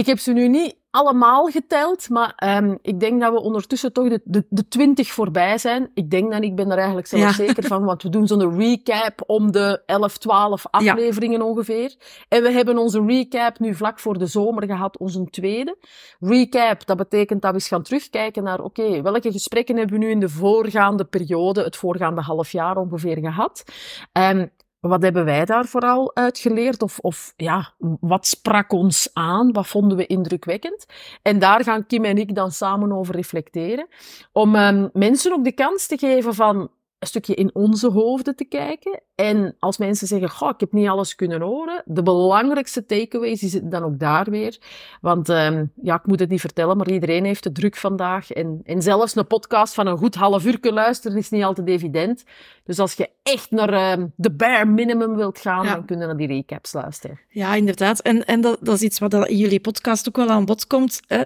Ik 0.00 0.06
heb 0.06 0.18
ze 0.18 0.32
nu 0.32 0.48
niet 0.48 0.76
allemaal 0.90 1.46
geteld, 1.46 2.08
maar 2.08 2.58
um, 2.62 2.78
ik 2.82 3.00
denk 3.00 3.20
dat 3.20 3.32
we 3.32 3.40
ondertussen 3.40 3.92
toch 3.92 4.08
de, 4.08 4.20
de, 4.24 4.46
de 4.48 4.68
20 4.68 5.12
voorbij 5.12 5.58
zijn. 5.58 5.90
Ik 5.94 6.10
denk 6.10 6.32
dat 6.32 6.42
ik 6.42 6.56
ben 6.56 6.70
er 6.70 6.76
eigenlijk 6.76 7.06
zelf 7.06 7.22
ja. 7.22 7.32
zeker 7.32 7.62
van, 7.62 7.84
want 7.84 8.02
we 8.02 8.08
doen 8.08 8.26
zo'n 8.26 8.58
recap 8.58 9.22
om 9.26 9.52
de 9.52 9.82
11, 9.86 10.18
12 10.18 10.66
afleveringen 10.70 11.38
ja. 11.38 11.44
ongeveer. 11.44 11.96
En 12.28 12.42
we 12.42 12.50
hebben 12.50 12.78
onze 12.78 13.04
recap 13.06 13.58
nu 13.58 13.74
vlak 13.74 13.98
voor 13.98 14.18
de 14.18 14.26
zomer 14.26 14.66
gehad, 14.66 14.98
onze 14.98 15.24
tweede. 15.24 15.76
Recap, 16.20 16.86
dat 16.86 16.96
betekent 16.96 17.42
dat 17.42 17.50
we 17.50 17.56
eens 17.56 17.68
gaan 17.68 17.82
terugkijken 17.82 18.42
naar, 18.42 18.60
oké, 18.60 18.80
okay, 18.82 19.02
welke 19.02 19.32
gesprekken 19.32 19.76
hebben 19.76 19.98
we 19.98 20.04
nu 20.04 20.10
in 20.10 20.20
de 20.20 20.28
voorgaande 20.28 21.04
periode, 21.04 21.62
het 21.62 21.76
voorgaande 21.76 22.20
half 22.20 22.52
jaar 22.52 22.76
ongeveer 22.76 23.18
gehad. 23.18 23.64
Um, 24.12 24.50
wat 24.80 25.02
hebben 25.02 25.24
wij 25.24 25.44
daar 25.44 25.64
vooral 25.64 26.16
uitgeleerd? 26.16 26.82
Of, 26.82 26.98
of 26.98 27.32
ja, 27.36 27.72
wat 28.00 28.26
sprak 28.26 28.72
ons 28.72 29.10
aan? 29.12 29.52
Wat 29.52 29.66
vonden 29.66 29.96
we 29.96 30.06
indrukwekkend? 30.06 30.86
En 31.22 31.38
daar 31.38 31.64
gaan 31.64 31.86
Kim 31.86 32.04
en 32.04 32.18
ik 32.18 32.34
dan 32.34 32.50
samen 32.50 32.92
over 32.92 33.14
reflecteren. 33.14 33.86
Om 34.32 34.54
um, 34.54 34.90
mensen 34.92 35.32
ook 35.32 35.44
de 35.44 35.52
kans 35.52 35.86
te 35.86 35.98
geven 35.98 36.34
van 36.34 36.70
een 37.00 37.06
stukje 37.06 37.34
in 37.34 37.50
onze 37.54 37.90
hoofden 37.90 38.36
te 38.36 38.44
kijken. 38.44 39.02
En 39.14 39.56
als 39.58 39.78
mensen 39.78 40.06
zeggen, 40.06 40.30
goh, 40.30 40.48
ik 40.48 40.60
heb 40.60 40.72
niet 40.72 40.88
alles 40.88 41.14
kunnen 41.14 41.40
horen, 41.40 41.82
de 41.84 42.02
belangrijkste 42.02 42.86
takeaways 42.86 43.40
zitten 43.40 43.70
dan 43.70 43.82
ook 43.82 43.98
daar 43.98 44.30
weer. 44.30 44.58
Want 45.00 45.28
um, 45.28 45.72
ja, 45.82 45.94
ik 45.94 46.06
moet 46.06 46.20
het 46.20 46.28
niet 46.28 46.40
vertellen, 46.40 46.76
maar 46.76 46.90
iedereen 46.90 47.24
heeft 47.24 47.42
de 47.42 47.52
druk 47.52 47.76
vandaag. 47.76 48.30
En, 48.30 48.60
en 48.64 48.82
zelfs 48.82 49.16
een 49.16 49.26
podcast 49.26 49.74
van 49.74 49.86
een 49.86 49.98
goed 49.98 50.14
half 50.14 50.44
uur 50.44 50.60
kunnen 50.60 50.82
luisteren 50.82 51.18
is 51.18 51.30
niet 51.30 51.44
altijd 51.44 51.68
evident. 51.68 52.24
Dus 52.64 52.78
als 52.78 52.94
je 52.94 53.10
echt 53.22 53.50
naar 53.50 53.98
um, 53.98 54.12
de 54.16 54.30
bare 54.30 54.64
minimum 54.64 55.16
wilt 55.16 55.38
gaan, 55.38 55.64
ja. 55.64 55.74
dan 55.74 55.84
kunnen 55.84 56.06
naar 56.06 56.16
die 56.16 56.26
recaps 56.26 56.72
luisteren. 56.72 57.20
Ja, 57.28 57.54
inderdaad. 57.54 58.00
En, 58.00 58.24
en 58.24 58.40
dat, 58.40 58.58
dat 58.60 58.74
is 58.74 58.82
iets 58.82 58.98
wat 58.98 59.14
in 59.14 59.36
jullie 59.36 59.60
podcast 59.60 60.08
ook 60.08 60.16
wel 60.16 60.28
aan 60.28 60.44
bod 60.44 60.66
komt. 60.66 61.00
Hè. 61.06 61.22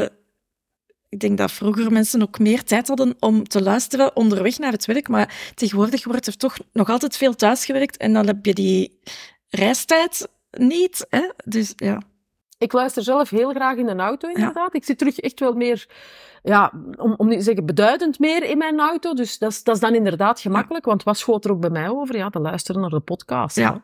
Uh, 0.00 0.06
ik 1.10 1.20
denk 1.20 1.38
dat 1.38 1.52
vroeger 1.52 1.92
mensen 1.92 2.22
ook 2.22 2.38
meer 2.38 2.64
tijd 2.64 2.88
hadden 2.88 3.16
om 3.20 3.48
te 3.48 3.62
luisteren 3.62 4.16
onderweg 4.16 4.58
naar 4.58 4.72
het 4.72 4.86
werk. 4.86 5.08
Maar 5.08 5.52
tegenwoordig 5.54 6.04
wordt 6.04 6.26
er 6.26 6.36
toch 6.36 6.56
nog 6.72 6.88
altijd 6.88 7.16
veel 7.16 7.34
thuisgewerkt. 7.34 7.96
En 7.96 8.12
dan 8.12 8.26
heb 8.26 8.46
je 8.46 8.54
die 8.54 9.00
reistijd 9.48 10.28
niet. 10.50 11.06
Hè? 11.08 11.30
Dus 11.44 11.72
ja. 11.76 12.02
Ik 12.58 12.72
luister 12.72 13.02
zelf 13.02 13.30
heel 13.30 13.50
graag 13.50 13.76
in 13.76 13.88
een 13.88 14.00
auto, 14.00 14.28
inderdaad. 14.28 14.74
Ik 14.74 14.84
zit 14.84 14.98
terug 14.98 15.18
echt 15.18 15.40
wel 15.40 15.52
meer, 15.52 15.88
ja, 16.42 16.72
om, 16.96 17.14
om 17.16 17.28
niet 17.28 17.38
te 17.38 17.44
zeggen 17.44 17.66
beduidend 17.66 18.18
meer 18.18 18.42
in 18.42 18.58
mijn 18.58 18.80
auto. 18.80 19.14
Dus 19.14 19.38
dat 19.38 19.50
is, 19.50 19.62
dat 19.62 19.74
is 19.74 19.80
dan 19.80 19.94
inderdaad 19.94 20.40
gemakkelijk. 20.40 20.84
Want 20.84 21.02
wat 21.02 21.18
schoot 21.18 21.44
er 21.44 21.50
ook 21.50 21.60
bij 21.60 21.70
mij 21.70 21.88
over? 21.88 22.16
Ja, 22.16 22.30
te 22.30 22.40
luisteren 22.40 22.80
naar 22.80 22.90
de 22.90 23.00
podcast. 23.00 23.56
Ja. 23.56 23.82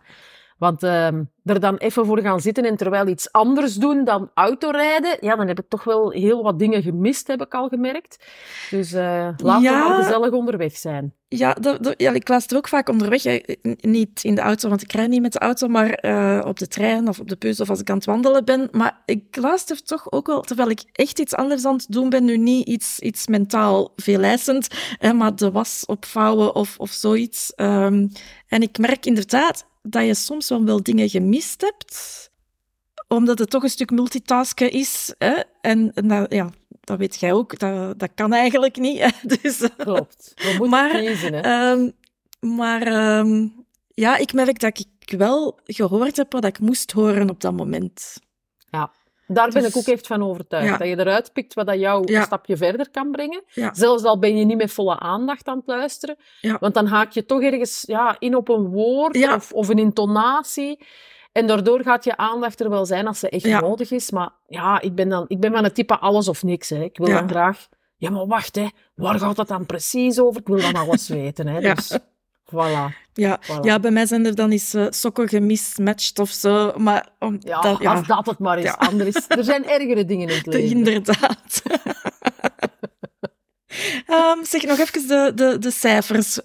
Want 0.58 0.82
uh, 0.82 1.06
er 1.44 1.60
dan 1.60 1.76
even 1.76 2.06
voor 2.06 2.20
gaan 2.20 2.40
zitten 2.40 2.64
en 2.64 2.76
terwijl 2.76 3.08
iets 3.08 3.32
anders 3.32 3.75
doen 3.75 4.04
dan 4.04 4.30
autorijden, 4.34 5.16
ja, 5.20 5.36
dan 5.36 5.46
heb 5.46 5.58
ik 5.58 5.68
toch 5.68 5.84
wel 5.84 6.10
heel 6.10 6.42
wat 6.42 6.58
dingen 6.58 6.82
gemist, 6.82 7.26
heb 7.26 7.42
ik 7.42 7.54
al 7.54 7.68
gemerkt. 7.68 8.25
Dus 8.70 8.92
uh, 8.92 9.28
laten 9.36 9.62
ja. 9.62 9.96
we 9.96 10.02
gezellig 10.02 10.30
onderweg 10.30 10.76
zijn. 10.76 11.14
Ja, 11.28 11.52
dat, 11.52 11.82
dat, 11.82 11.94
ja, 11.96 12.12
ik 12.12 12.28
luister 12.28 12.56
ook 12.56 12.68
vaak 12.68 12.88
onderweg. 12.88 13.25
Niet 13.80 14.25
in 14.25 14.34
de 14.34 14.40
auto, 14.40 14.68
want 14.68 14.82
ik 14.82 14.92
rijd 14.92 15.08
niet 15.08 15.22
met 15.22 15.32
de 15.32 15.38
auto, 15.38 15.68
maar 15.68 16.04
uh, 16.04 16.42
op 16.46 16.58
de 16.58 16.68
trein 16.68 17.08
of 17.08 17.20
op 17.20 17.28
de 17.28 17.36
bus 17.38 17.60
of 17.60 17.70
als 17.70 17.80
ik 17.80 17.90
aan 17.90 17.96
het 17.96 18.04
wandelen 18.04 18.44
ben. 18.44 18.68
Maar 18.70 19.02
ik 19.04 19.36
luister 19.36 19.82
toch 19.82 20.12
ook 20.12 20.26
wel, 20.26 20.40
terwijl 20.40 20.70
ik 20.70 20.82
echt 20.92 21.18
iets 21.18 21.34
anders 21.34 21.64
aan 21.64 21.75
het 21.75 21.86
doen 21.88 22.08
ben, 22.08 22.25
nu 22.25 22.36
niet 22.36 22.68
iets, 22.68 22.98
iets 22.98 23.26
mentaal 23.26 23.92
veeleisend, 23.96 24.68
hè, 24.98 25.12
maar 25.12 25.36
de 25.36 25.50
was 25.50 25.82
opvouwen 25.86 26.54
of, 26.54 26.75
of 26.78 26.90
zoiets. 26.90 27.52
Um, 27.56 28.10
en 28.46 28.62
ik 28.62 28.78
merk 28.78 29.06
inderdaad 29.06 29.66
dat 29.82 30.06
je 30.06 30.14
soms 30.14 30.48
wel, 30.48 30.64
wel 30.64 30.82
dingen 30.82 31.08
gemist 31.08 31.60
hebt, 31.60 32.30
omdat 33.08 33.38
het 33.38 33.50
toch 33.50 33.62
een 33.62 33.70
stuk 33.70 33.90
multitasken 33.90 34.70
is. 34.70 35.14
Hè? 35.18 35.34
En, 35.60 35.92
en 35.94 36.08
dat, 36.08 36.32
ja, 36.32 36.50
dat 36.80 36.98
weet 36.98 37.20
jij 37.20 37.32
ook, 37.32 37.58
dat, 37.58 37.98
dat 37.98 38.10
kan 38.14 38.32
eigenlijk 38.32 38.76
niet. 38.76 38.98
Hè? 38.98 39.10
Dus, 39.42 39.68
Klopt, 39.76 40.32
we 40.34 40.48
moeten 40.48 40.68
maar, 40.68 40.90
kiezen. 40.90 41.34
Hè? 41.34 41.70
Um, 41.70 41.92
maar 42.56 43.18
um, 43.18 43.64
ja, 43.94 44.16
ik 44.16 44.32
merk 44.32 44.58
dat 44.60 44.78
ik 44.78 45.18
wel 45.18 45.58
gehoord 45.64 46.16
heb 46.16 46.32
wat 46.32 46.44
ik 46.44 46.58
moest 46.58 46.92
horen 46.92 47.30
op 47.30 47.40
dat 47.40 47.52
moment. 47.52 48.18
Ja. 48.70 48.92
Daar 49.26 49.50
ben 49.50 49.62
dus, 49.62 49.71
ik 49.71 49.76
ook 49.76 49.95
echt 49.95 50.06
van 50.06 50.23
overtuigd. 50.23 50.68
Ja. 50.68 50.76
Dat 50.76 50.88
je 50.88 50.99
eruit 50.99 51.33
pikt 51.33 51.54
wat 51.54 51.66
dat 51.66 51.78
jou 51.78 52.12
ja. 52.12 52.18
een 52.18 52.25
stapje 52.25 52.56
verder 52.56 52.90
kan 52.90 53.11
brengen. 53.11 53.42
Ja. 53.47 53.75
Zelfs 53.75 54.04
al 54.04 54.18
ben 54.18 54.37
je 54.37 54.45
niet 54.45 54.56
met 54.56 54.73
volle 54.73 54.99
aandacht 54.99 55.47
aan 55.47 55.56
het 55.56 55.66
luisteren. 55.66 56.16
Want 56.61 56.75
dan 56.75 56.87
haak 56.87 57.12
je 57.12 57.26
toch 57.26 57.42
ergens 57.42 57.85
ja, 57.87 58.16
in 58.18 58.37
op 58.37 58.49
een 58.49 58.68
woord 58.68 59.35
of, 59.35 59.52
of 59.52 59.68
een 59.68 59.78
intonatie. 59.78 60.85
En 61.33 61.47
daardoor 61.47 61.83
gaat 61.83 62.04
je 62.04 62.16
aandacht 62.16 62.61
er 62.61 62.71
wel 62.71 62.87
zijn 62.87 63.06
als 63.06 63.18
ze 63.18 63.28
echt 63.28 63.61
nodig 63.61 63.90
is. 63.90 64.11
Maar 64.11 64.30
ja, 64.47 64.80
ik 64.80 64.95
ben, 64.95 65.09
dan, 65.09 65.25
ik 65.28 65.40
ben 65.40 65.52
van 65.52 65.64
het 65.64 65.75
type 65.75 65.99
alles 65.99 66.28
of 66.28 66.42
niks. 66.42 66.68
Hè. 66.68 66.83
Ik 66.83 66.97
wil 66.97 67.06
dan 67.06 67.28
graag... 67.28 67.68
Ja, 67.99 68.11
maar 68.11 68.26
wacht, 68.26 68.56
hè. 68.56 68.66
waar 68.95 69.18
gaat 69.18 69.37
dat 69.37 69.49
dan 69.49 69.66
precies 69.66 70.21
over? 70.21 70.40
Ik 70.40 70.47
wil 70.47 70.61
dan 70.61 70.75
alles 70.75 71.09
weten. 71.18 71.47
Hè. 71.47 71.61
Dus... 71.61 71.99
Voilà. 72.52 72.94
Ja, 73.12 73.40
voilà. 73.42 73.60
ja, 73.62 73.80
bij 73.80 73.90
mij 73.90 74.06
zijn 74.06 74.26
er 74.26 74.34
dan 74.34 74.50
eens 74.50 74.74
uh, 74.74 74.86
sokken 74.90 75.28
gemismatcht 75.28 76.18
of 76.18 76.30
zo. 76.30 76.72
Maar 76.76 77.08
om, 77.18 77.36
ja, 77.40 77.60
dat, 77.60 77.78
ja, 77.80 77.94
als 77.94 78.06
dat 78.06 78.26
het 78.26 78.38
maar 78.38 78.58
is. 78.58 78.64
Ja. 78.64 78.72
Anders, 78.72 79.24
er 79.28 79.44
zijn 79.44 79.68
ergere 79.68 80.04
dingen 80.04 80.28
in 80.28 80.34
het 80.36 80.46
leven. 80.52 80.76
Inderdaad. 80.76 81.62
um, 84.08 84.44
zeg 84.52 84.62
nog 84.62 84.78
even 84.78 85.08
de, 85.08 85.32
de, 85.34 85.58
de 85.58 85.70
cijfers. 85.70 86.40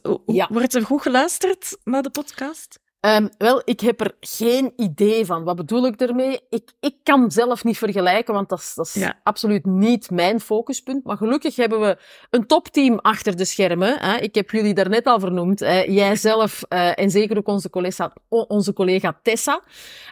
Wordt 0.50 0.75
er 0.75 0.86
goed 0.86 1.01
geluisterd 1.01 1.77
naar 1.84 2.01
de 2.01 2.10
podcast? 2.10 2.79
Um, 3.01 3.29
wel, 3.38 3.62
ik 3.65 3.79
heb 3.79 4.01
er 4.01 4.15
geen 4.20 4.74
idee 4.75 5.25
van. 5.25 5.43
Wat 5.43 5.55
bedoel 5.55 5.86
ik 5.86 6.01
ermee? 6.01 6.39
Ik, 6.50 6.72
ik 6.79 6.96
kan 7.03 7.31
zelf 7.31 7.63
niet 7.63 7.77
vergelijken, 7.77 8.34
want 8.34 8.50
dat 8.50 8.60
is, 8.60 8.74
dat 8.74 8.86
is 8.86 8.93
ja. 8.93 9.20
absoluut 9.24 9.65
niet 9.65 10.10
mijn 10.10 10.39
focuspunt. 10.39 11.03
Maar 11.03 11.17
gelukkig 11.17 11.55
hebben 11.55 11.79
we 11.79 11.98
een 12.29 12.48
topteam 12.48 13.00
achter 13.00 13.38
de 13.38 13.46
schermen. 13.46 14.00
Hè. 14.00 14.17
Ik 14.17 14.36
heb 14.36 14.50
jullie 14.50 14.74
daarnet 14.74 15.05
al 15.05 15.20
vernoemd. 15.20 15.60
Jijzelf 15.60 16.63
uh, 16.70 17.00
en 17.00 17.10
zeker 17.10 17.38
ook 17.38 17.48
onze 17.48 17.70
collega, 17.70 18.13
onze 18.29 18.74
collega 18.74 19.20
Tessa. 19.24 19.62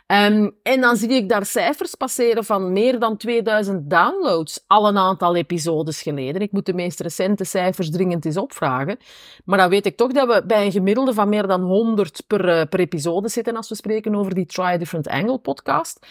Um, 0.07 0.55
en 0.63 0.81
dan 0.81 0.95
zie 0.95 1.09
ik 1.09 1.29
daar 1.29 1.45
cijfers 1.45 1.95
passeren 1.95 2.45
van 2.45 2.73
meer 2.73 2.99
dan 2.99 3.17
2000 3.17 3.89
downloads 3.89 4.63
al 4.67 4.87
een 4.87 4.97
aantal 4.97 5.35
episodes 5.35 6.01
geleden. 6.01 6.41
Ik 6.41 6.51
moet 6.51 6.65
de 6.65 6.73
meest 6.73 6.99
recente 6.99 7.43
cijfers 7.43 7.89
dringend 7.89 8.25
eens 8.25 8.37
opvragen. 8.37 8.97
Maar 9.45 9.57
dan 9.57 9.69
weet 9.69 9.85
ik 9.85 9.97
toch 9.97 10.11
dat 10.11 10.27
we 10.27 10.43
bij 10.45 10.65
een 10.65 10.71
gemiddelde 10.71 11.13
van 11.13 11.29
meer 11.29 11.47
dan 11.47 11.61
100 11.61 12.23
per, 12.27 12.45
uh, 12.45 12.61
per 12.79 12.87
episode 12.87 13.29
zitten 13.29 13.55
als 13.55 13.69
we 13.69 13.75
spreken 13.75 14.15
over 14.15 14.33
die 14.33 14.45
Try 14.45 14.63
a 14.63 14.77
Different 14.77 15.07
Angle 15.07 15.37
podcast. 15.37 16.05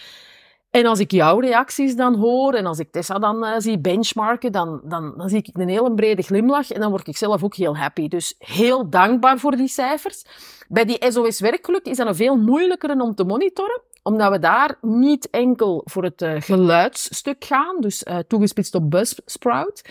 En 0.70 0.86
als 0.86 0.98
ik 0.98 1.10
jouw 1.10 1.40
reacties 1.40 1.96
dan 1.96 2.14
hoor 2.14 2.54
en 2.54 2.66
als 2.66 2.78
ik 2.78 2.90
Tessa 2.90 3.18
dan 3.18 3.44
uh, 3.44 3.54
zie 3.58 3.78
benchmarken, 3.78 4.52
dan, 4.52 4.80
dan, 4.84 5.14
dan 5.16 5.28
zie 5.28 5.38
ik 5.38 5.48
een 5.52 5.68
hele 5.68 5.94
brede 5.94 6.22
glimlach 6.22 6.70
en 6.70 6.80
dan 6.80 6.90
word 6.90 7.06
ik 7.08 7.16
zelf 7.16 7.44
ook 7.44 7.54
heel 7.54 7.76
happy. 7.76 8.08
Dus 8.08 8.34
heel 8.38 8.90
dankbaar 8.90 9.38
voor 9.38 9.56
die 9.56 9.68
cijfers. 9.68 10.24
Bij 10.68 10.84
die 10.84 11.04
SOS 11.08 11.40
Werkgeluk 11.40 11.84
is 11.84 11.96
dat 11.96 12.06
een 12.06 12.14
veel 12.14 12.36
moeilijker 12.36 13.00
om 13.00 13.14
te 13.14 13.24
monitoren, 13.24 13.82
omdat 14.08 14.30
we 14.30 14.38
daar 14.38 14.78
niet 14.80 15.30
enkel 15.30 15.82
voor 15.84 16.04
het 16.04 16.22
uh, 16.22 16.32
geluidsstuk 16.38 17.44
gaan, 17.44 17.80
dus 17.80 18.04
uh, 18.04 18.18
toegespitst 18.18 18.74
op 18.74 18.90
Buzzsprout, 18.90 19.84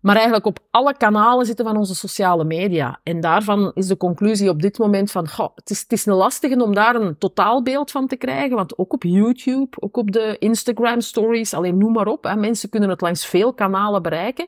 maar 0.00 0.14
eigenlijk 0.14 0.46
op 0.46 0.58
alle 0.70 0.96
kanalen 0.96 1.46
zitten 1.46 1.64
van 1.64 1.76
onze 1.76 1.94
sociale 1.94 2.44
media. 2.44 3.00
En 3.02 3.20
daarvan 3.20 3.70
is 3.74 3.86
de 3.86 3.96
conclusie 3.96 4.48
op 4.48 4.62
dit 4.62 4.78
moment 4.78 5.10
van, 5.10 5.28
goh, 5.28 5.48
het 5.54 5.70
is, 5.70 5.80
het 5.80 5.92
is 5.92 6.06
een 6.06 6.14
lastige 6.14 6.62
om 6.62 6.74
daar 6.74 6.94
een 6.94 7.18
totaalbeeld 7.18 7.90
van 7.90 8.06
te 8.06 8.16
krijgen, 8.16 8.56
want 8.56 8.78
ook 8.78 8.92
op 8.92 9.02
YouTube, 9.02 9.76
ook 9.80 9.96
op 9.96 10.12
de 10.12 10.36
Instagram 10.38 11.00
stories, 11.00 11.54
alleen 11.54 11.78
noem 11.78 11.92
maar 11.92 12.06
op, 12.06 12.34
mensen 12.36 12.68
kunnen 12.68 12.88
het 12.88 13.00
langs 13.00 13.26
veel 13.26 13.54
kanalen 13.54 14.02
bereiken. 14.02 14.46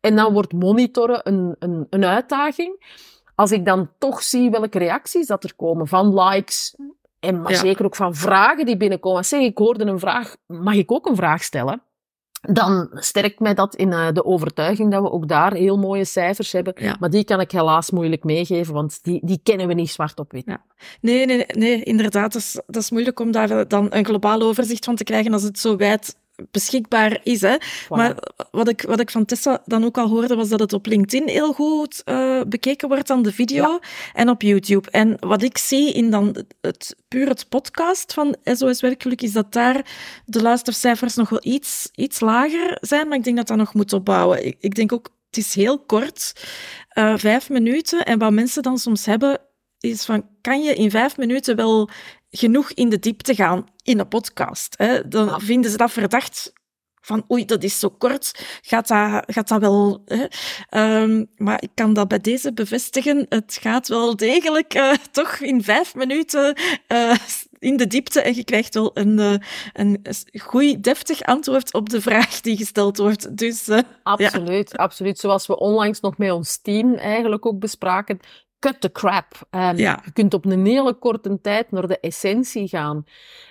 En 0.00 0.16
dan 0.16 0.32
wordt 0.32 0.52
monitoren 0.52 1.20
een, 1.22 1.56
een, 1.58 1.86
een 1.90 2.04
uitdaging. 2.04 2.98
Als 3.34 3.52
ik 3.52 3.64
dan 3.64 3.90
toch 3.98 4.22
zie 4.22 4.50
welke 4.50 4.78
reacties 4.78 5.26
dat 5.26 5.44
er 5.44 5.54
komen 5.56 5.86
van 5.86 6.20
likes, 6.20 6.76
en 7.20 7.40
maar 7.40 7.52
Ja. 7.52 7.58
zeker 7.58 7.84
ook 7.84 7.96
van 7.96 8.14
vragen 8.14 8.66
die 8.66 8.76
binnenkomen. 8.76 9.24
Zeg, 9.24 9.40
ik 9.40 9.58
hoorde 9.58 9.84
een 9.84 9.98
vraag, 9.98 10.36
mag 10.46 10.74
ik 10.74 10.92
ook 10.92 11.06
een 11.06 11.16
vraag 11.16 11.42
stellen? 11.42 11.82
Dan 12.40 12.88
sterkt 12.94 13.40
mij 13.40 13.54
dat 13.54 13.74
in 13.74 13.92
eh, 13.92 14.08
de 14.12 14.24
overtuiging 14.24 14.90
dat 14.90 15.02
we 15.02 15.10
ook 15.10 15.28
daar 15.28 15.52
heel 15.52 15.78
mooie 15.78 16.04
cijfers 16.04 16.52
hebben. 16.52 16.72
Ja. 16.76 16.96
Maar 17.00 17.10
die 17.10 17.24
kan 17.24 17.40
ik 17.40 17.50
helaas 17.50 17.90
moeilijk 17.90 18.24
meegeven, 18.24 18.74
want 18.74 18.98
die, 19.02 19.20
die 19.24 19.40
kennen 19.42 19.66
we 19.66 19.74
niet 19.74 19.90
zwart 19.90 20.18
op 20.18 20.32
wit. 20.32 20.42
Ja. 20.46 20.62
Nee, 21.00 21.26
nee, 21.26 21.44
nee, 21.46 21.82
inderdaad. 21.82 22.32
Dat 22.32 22.42
is, 22.42 22.60
dat 22.66 22.82
is 22.82 22.90
moeilijk 22.90 23.20
om 23.20 23.30
daar 23.30 23.68
dan 23.68 23.86
een 23.90 24.04
globaal 24.04 24.40
overzicht 24.42 24.84
van 24.84 24.94
te 24.94 25.04
krijgen 25.04 25.32
als 25.32 25.42
het 25.42 25.58
zo 25.58 25.76
wijd 25.76 26.16
beschikbaar 26.50 27.20
is. 27.22 27.40
Hè. 27.40 27.56
Maar 27.88 28.14
wat 28.50 28.68
ik, 28.68 28.82
wat 28.82 29.00
ik 29.00 29.10
van 29.10 29.24
Tessa 29.24 29.62
dan 29.64 29.84
ook 29.84 29.98
al 29.98 30.08
hoorde, 30.08 30.34
was 30.34 30.48
dat 30.48 30.60
het 30.60 30.72
op 30.72 30.86
LinkedIn 30.86 31.28
heel 31.28 31.52
goed 31.52 32.02
uh, 32.04 32.40
bekeken 32.46 32.88
wordt 32.88 33.06
dan 33.06 33.22
de 33.22 33.32
video 33.32 33.62
Ja. 33.62 33.80
en 34.12 34.28
op 34.28 34.42
YouTube. 34.42 34.90
En 34.90 35.16
wat 35.20 35.42
ik 35.42 35.58
zie 35.58 35.92
in 35.92 36.10
dan 36.10 36.44
het, 36.60 36.96
puur 37.08 37.28
het 37.28 37.48
podcast 37.48 38.12
van 38.12 38.36
SOS 38.44 38.80
Werkgeluk, 38.80 39.22
is 39.22 39.32
dat 39.32 39.52
daar 39.52 39.86
de 40.24 40.42
luistercijfers 40.42 41.14
nog 41.14 41.28
wel 41.28 41.40
iets, 41.42 41.88
iets 41.94 42.20
lager 42.20 42.78
zijn, 42.80 43.08
maar 43.08 43.18
ik 43.18 43.24
denk 43.24 43.36
dat 43.36 43.46
dat 43.46 43.56
nog 43.56 43.74
moet 43.74 43.92
opbouwen. 43.92 44.46
Ik, 44.46 44.56
ik 44.60 44.74
denk 44.74 44.92
ook, 44.92 45.08
het 45.26 45.36
is 45.38 45.54
heel 45.54 45.78
kort, 45.78 46.32
uh, 46.94 47.16
vijf 47.16 47.48
minuten, 47.48 48.04
en 48.04 48.18
wat 48.18 48.32
mensen 48.32 48.62
dan 48.62 48.78
soms 48.78 49.06
hebben, 49.06 49.38
is 49.80 50.04
van, 50.04 50.28
kan 50.40 50.62
je 50.62 50.74
in 50.74 50.90
vijf 50.90 51.16
minuten 51.16 51.56
wel 51.56 51.88
genoeg 52.30 52.70
in 52.72 52.88
de 52.88 52.98
diepte 52.98 53.34
gaan 53.34 53.66
in 53.82 53.98
een 53.98 54.08
podcast? 54.08 54.74
Hè? 54.78 55.08
Dan 55.08 55.26
Ja. 55.26 55.38
vinden 55.38 55.70
ze 55.70 55.76
dat 55.76 55.90
verdacht 55.92 56.52
van 57.02 57.24
oei, 57.30 57.44
dat 57.44 57.62
is 57.62 57.78
zo 57.78 57.88
kort, 57.88 58.58
gaat 58.62 58.88
dat, 58.88 59.24
gaat 59.26 59.48
dat 59.48 59.60
wel... 59.60 60.02
Hè? 60.04 60.24
Ehm, 60.68 61.24
maar 61.36 61.62
ik 61.62 61.70
kan 61.74 61.92
dat 61.94 62.08
bij 62.08 62.18
deze 62.20 62.52
bevestigen, 62.52 63.26
het 63.28 63.58
gaat 63.60 63.88
wel 63.88 64.16
degelijk 64.16 64.74
eh, 64.74 64.92
toch 65.12 65.38
in 65.38 65.62
vijf 65.62 65.94
minuten 65.94 66.54
eh, 66.86 67.16
in 67.58 67.76
de 67.76 67.86
diepte 67.86 68.20
en 68.20 68.34
je 68.34 68.44
krijgt 68.44 68.74
wel 68.74 68.90
een, 68.94 69.18
eh, 69.18 69.34
een 69.72 70.02
goed, 70.40 70.82
deftig 70.82 71.22
antwoord 71.22 71.74
op 71.74 71.88
de 71.88 72.00
vraag 72.00 72.40
die 72.40 72.56
gesteld 72.56 72.96
wordt. 72.98 73.36
Dus 73.36 73.68
Absoluut, 74.02 74.76
absoluut. 74.76 75.18
Zoals 75.18 75.46
we 75.46 75.58
onlangs 75.58 76.00
nog 76.00 76.18
met 76.18 76.30
ons 76.30 76.58
team 76.62 76.94
eigenlijk 76.94 77.46
ook 77.46 77.58
bespraken. 77.58 78.20
Cut 78.60 78.80
the 78.80 78.92
crap. 78.92 79.34
Ja. 79.50 79.72
Je 80.04 80.12
kunt 80.12 80.34
op 80.34 80.44
een 80.44 80.66
hele 80.66 80.94
korte 80.94 81.40
tijd 81.40 81.70
naar 81.70 81.86
de 81.86 82.00
essentie 82.00 82.68
gaan. 82.68 83.04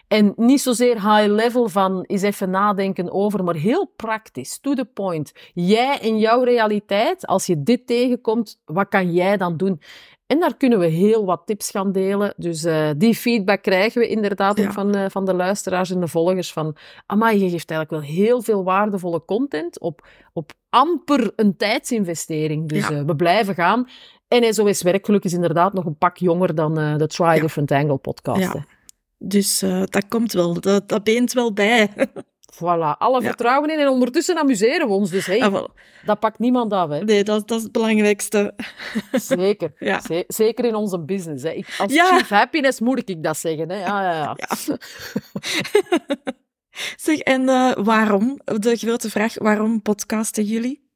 En 0.07 0.33
niet 0.35 0.61
zozeer 0.61 0.93
high 0.93 1.31
level 1.31 1.69
van 1.69 2.03
eens 2.03 2.21
even 2.21 2.49
nadenken 2.49 3.11
over, 3.11 3.43
maar 3.43 3.55
heel 3.55 3.91
praktisch, 3.95 4.59
to 4.59 4.73
the 4.73 4.85
point. 4.85 5.31
Jij 5.53 5.97
in 6.01 6.19
jouw 6.19 6.43
realiteit, 6.43 7.27
als 7.27 7.45
je 7.45 7.63
dit 7.63 7.87
tegenkomt, 7.87 8.61
wat 8.65 8.87
kan 8.87 9.11
jij 9.11 9.37
dan 9.37 9.57
doen? 9.57 9.81
En 10.27 10.39
daar 10.39 10.57
kunnen 10.57 10.79
we 10.79 10.85
heel 10.85 11.25
wat 11.25 11.41
tips 11.45 11.69
gaan 11.69 11.91
delen. 11.91 12.33
Dus 12.37 12.65
uh, 12.65 12.89
die 12.97 13.15
feedback 13.15 13.61
krijgen 13.61 14.01
we 14.01 14.07
inderdaad 14.07 14.57
Ja. 14.57 14.65
ook 14.65 14.73
van, 14.73 14.95
uh, 14.95 15.05
van 15.07 15.25
de 15.25 15.33
luisteraars 15.33 15.91
en 15.91 15.99
de 15.99 16.07
volgers. 16.07 16.53
Van, 16.53 16.75
amai, 17.05 17.43
je 17.43 17.49
geeft 17.49 17.71
eigenlijk 17.71 18.03
wel 18.05 18.15
heel 18.15 18.41
veel 18.41 18.63
waardevolle 18.63 19.25
content 19.25 19.79
op, 19.79 20.07
op 20.33 20.51
amper 20.69 21.31
een 21.35 21.57
tijdsinvestering. 21.57 22.69
Dus 22.69 22.87
Ja. 22.87 22.91
uh, 22.95 23.01
we 23.05 23.15
blijven 23.15 23.55
gaan. 23.55 23.89
En 24.27 24.53
SOS 24.53 24.81
Werkgeluk 24.81 25.23
is 25.23 25.33
inderdaad 25.33 25.73
nog 25.73 25.85
een 25.85 25.97
pak 25.97 26.17
jonger 26.17 26.55
dan 26.55 26.79
uh, 26.79 26.97
de 26.97 27.07
Try 27.07 27.25
Ja. 27.25 27.39
Different 27.39 27.71
Angle 27.71 27.97
podcast. 27.97 28.41
Ja. 28.53 28.65
dus 29.17 29.63
uh, 29.63 29.83
dat 29.85 30.07
komt 30.07 30.31
wel, 30.33 30.59
dat, 30.59 30.89
dat 30.89 31.03
beent 31.03 31.33
wel 31.33 31.53
bij. 31.53 31.89
Voilà, 32.55 32.97
alle 32.97 33.21
vertrouwen 33.21 33.69
in. 33.69 33.79
En 33.79 33.87
ondertussen 33.87 34.37
amuseren 34.37 34.87
we 34.87 34.93
ons. 34.93 35.09
Dus 35.09 35.25
hey, 35.25 35.41
Ah, 35.41 35.63
dat 36.05 36.19
pakt 36.19 36.39
niemand 36.39 36.73
af. 36.73 36.89
Hè. 36.89 37.03
Nee, 37.03 37.23
dat, 37.23 37.47
dat 37.47 37.57
is 37.57 37.63
het 37.63 37.71
belangrijkste. 37.71 38.53
Zeker. 39.11 39.73
Zeker 40.27 40.65
in 40.65 40.75
onze 40.75 40.99
business. 40.99 41.43
Hè. 41.43 41.49
Ik, 41.49 41.75
als 41.77 41.93
chief 41.93 42.29
happiness 42.29 42.79
moet 42.79 43.09
ik 43.09 43.23
dat 43.23 43.37
zeggen. 43.37 43.69
Hè. 43.69 43.79
Ja, 43.79 44.03
ja, 44.03 44.13
ja. 44.13 44.35
En 47.23 47.41
uh, 47.41 47.71
waarom? 47.71 48.39
De 48.43 48.75
grote 48.75 49.09
vraag, 49.09 49.39
waarom 49.39 49.81
podcasten 49.81 50.43
jullie? 50.43 50.87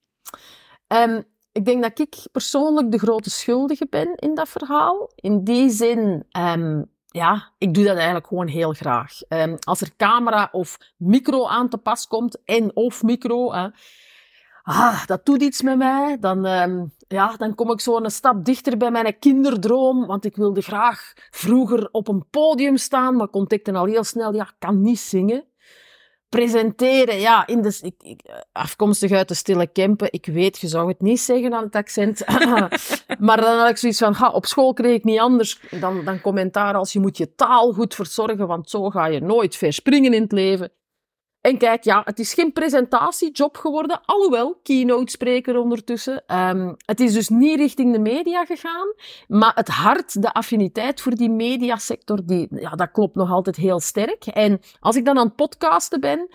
Um, 0.87 1.23
ik 1.51 1.65
denk 1.65 1.81
dat 1.81 1.99
ik 1.99 2.15
persoonlijk 2.31 2.91
de 2.91 2.97
grote 2.97 3.29
schuldige 3.29 3.87
ben 3.89 4.15
in 4.15 4.35
dat 4.35 4.49
verhaal. 4.49 5.11
In 5.15 5.43
die 5.43 5.69
zin, 5.69 6.25
um, 6.37 6.91
ja, 7.07 7.51
ik 7.57 7.73
doe 7.73 7.83
dat 7.83 7.95
eigenlijk 7.95 8.27
gewoon 8.27 8.47
heel 8.47 8.73
graag. 8.73 9.19
Um, 9.29 9.57
als 9.59 9.81
er 9.81 9.95
camera 9.97 10.49
of 10.51 10.77
micro 10.97 11.47
aan 11.47 11.69
te 11.69 11.77
pas 11.77 12.07
komt, 12.07 12.43
en 12.45 12.75
of 12.75 13.03
micro, 13.03 13.51
ah, 14.63 15.05
dat 15.05 15.25
doet 15.25 15.41
iets 15.41 15.61
met 15.61 15.77
mij. 15.77 16.17
Dan, 16.19 16.43
ja, 17.07 17.35
dan 17.37 17.55
kom 17.55 17.71
ik 17.71 17.81
zo 17.81 17.97
een 17.97 18.11
stap 18.11 18.45
dichter 18.45 18.77
bij 18.77 18.91
mijn 18.91 19.19
kinderdroom. 19.19 20.05
Want 20.05 20.25
ik 20.25 20.35
wilde 20.35 20.61
graag 20.61 21.13
vroeger 21.29 21.89
op 21.91 22.07
een 22.07 22.29
podium 22.29 22.77
staan, 22.77 23.15
maar 23.15 23.29
contacten 23.29 23.75
al 23.75 23.85
heel 23.85 24.03
snel, 24.03 24.33
ja, 24.33 24.51
kan 24.59 24.81
niet 24.81 24.99
zingen 24.99 25.45
presenteren, 26.37 27.19
ja, 27.19 27.47
in 27.47 27.61
de, 27.61 27.79
ik, 27.81 27.95
ik, 28.03 28.21
afkomstig 28.51 29.11
uit 29.11 29.27
de 29.27 29.33
stille 29.33 29.67
Kempen. 29.67 30.07
Ik 30.11 30.25
weet, 30.25 30.59
je 30.59 30.67
zou 30.67 30.87
het 30.87 31.01
niet 31.01 31.19
zeggen 31.19 31.53
aan 31.53 31.63
het 31.63 31.75
accent. 31.75 32.25
maar 33.25 33.41
dan 33.41 33.57
had 33.59 33.69
ik 33.69 33.77
zoiets 33.77 33.99
van, 33.99 34.13
ha, 34.13 34.29
op 34.29 34.45
school 34.45 34.73
kreeg 34.73 34.95
ik 34.95 35.03
niet 35.03 35.19
anders 35.19 35.59
dan, 35.79 36.05
dan 36.05 36.21
commentaar 36.21 36.73
als 36.73 36.93
je 36.93 36.99
moet 36.99 37.17
je 37.17 37.35
taal 37.35 37.73
goed 37.73 37.95
verzorgen, 37.95 38.47
want 38.47 38.69
zo 38.69 38.89
ga 38.89 39.05
je 39.05 39.19
nooit 39.19 39.55
verspringen 39.55 40.13
in 40.13 40.21
het 40.21 40.31
leven. 40.31 40.71
En 41.43 41.57
kijk, 41.57 41.83
ja, 41.83 42.01
het 42.05 42.19
is 42.19 42.33
geen 42.33 42.51
presentatiejob 42.51 43.57
geworden, 43.57 44.01
alhoewel, 44.05 44.59
keynote 44.63 45.11
spreker 45.11 45.57
ondertussen. 45.57 46.23
Um, 46.27 46.75
het 46.85 46.99
is 46.99 47.13
dus 47.13 47.29
niet 47.29 47.57
richting 47.57 47.93
de 47.93 47.99
media 47.99 48.45
gegaan, 48.45 48.93
maar 49.27 49.51
het 49.55 49.67
hart, 49.67 50.21
de 50.21 50.33
affiniteit 50.33 51.01
voor 51.01 51.15
die 51.15 51.29
mediasector, 51.29 52.25
die, 52.25 52.47
ja, 52.49 52.69
dat 52.69 52.91
klopt 52.91 53.15
nog 53.15 53.31
altijd 53.31 53.55
heel 53.55 53.79
sterk. 53.79 54.25
En 54.25 54.61
als 54.79 54.95
ik 54.95 55.05
dan 55.05 55.17
aan 55.17 55.25
het 55.25 55.35
podcasten 55.35 55.99
ben, 55.99 56.29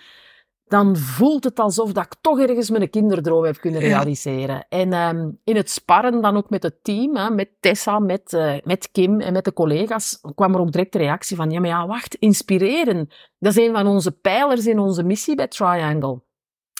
dan 0.69 0.97
voelt 0.97 1.43
het 1.43 1.59
alsof 1.59 1.91
dat 1.91 2.05
ik 2.05 2.15
toch 2.21 2.39
ergens 2.39 2.69
mijn 2.69 2.89
kinderdroom 2.89 3.43
heb 3.43 3.57
kunnen 3.57 3.81
realiseren. 3.81 4.65
En 4.69 4.93
um, 4.93 5.39
in 5.43 5.55
het 5.55 5.69
sparren 5.69 6.21
dan 6.21 6.37
ook 6.37 6.49
met 6.49 6.63
het 6.63 6.83
team, 6.83 7.15
hè, 7.15 7.29
met 7.29 7.49
Tessa, 7.59 7.99
met, 7.99 8.33
uh, 8.33 8.53
met 8.63 8.89
Kim 8.91 9.19
en 9.19 9.33
met 9.33 9.45
de 9.45 9.53
collega's, 9.53 10.21
kwam 10.35 10.53
er 10.53 10.59
ook 10.59 10.71
direct 10.71 10.91
de 10.91 10.97
reactie 10.97 11.35
van, 11.35 11.51
ja, 11.51 11.59
maar 11.59 11.69
ja, 11.69 11.87
wacht, 11.87 12.15
inspireren. 12.15 13.09
Dat 13.39 13.57
is 13.57 13.65
een 13.65 13.73
van 13.73 13.87
onze 13.87 14.11
pijlers 14.11 14.65
in 14.65 14.79
onze 14.79 15.03
missie 15.03 15.35
bij 15.35 15.47
Triangle. 15.47 16.21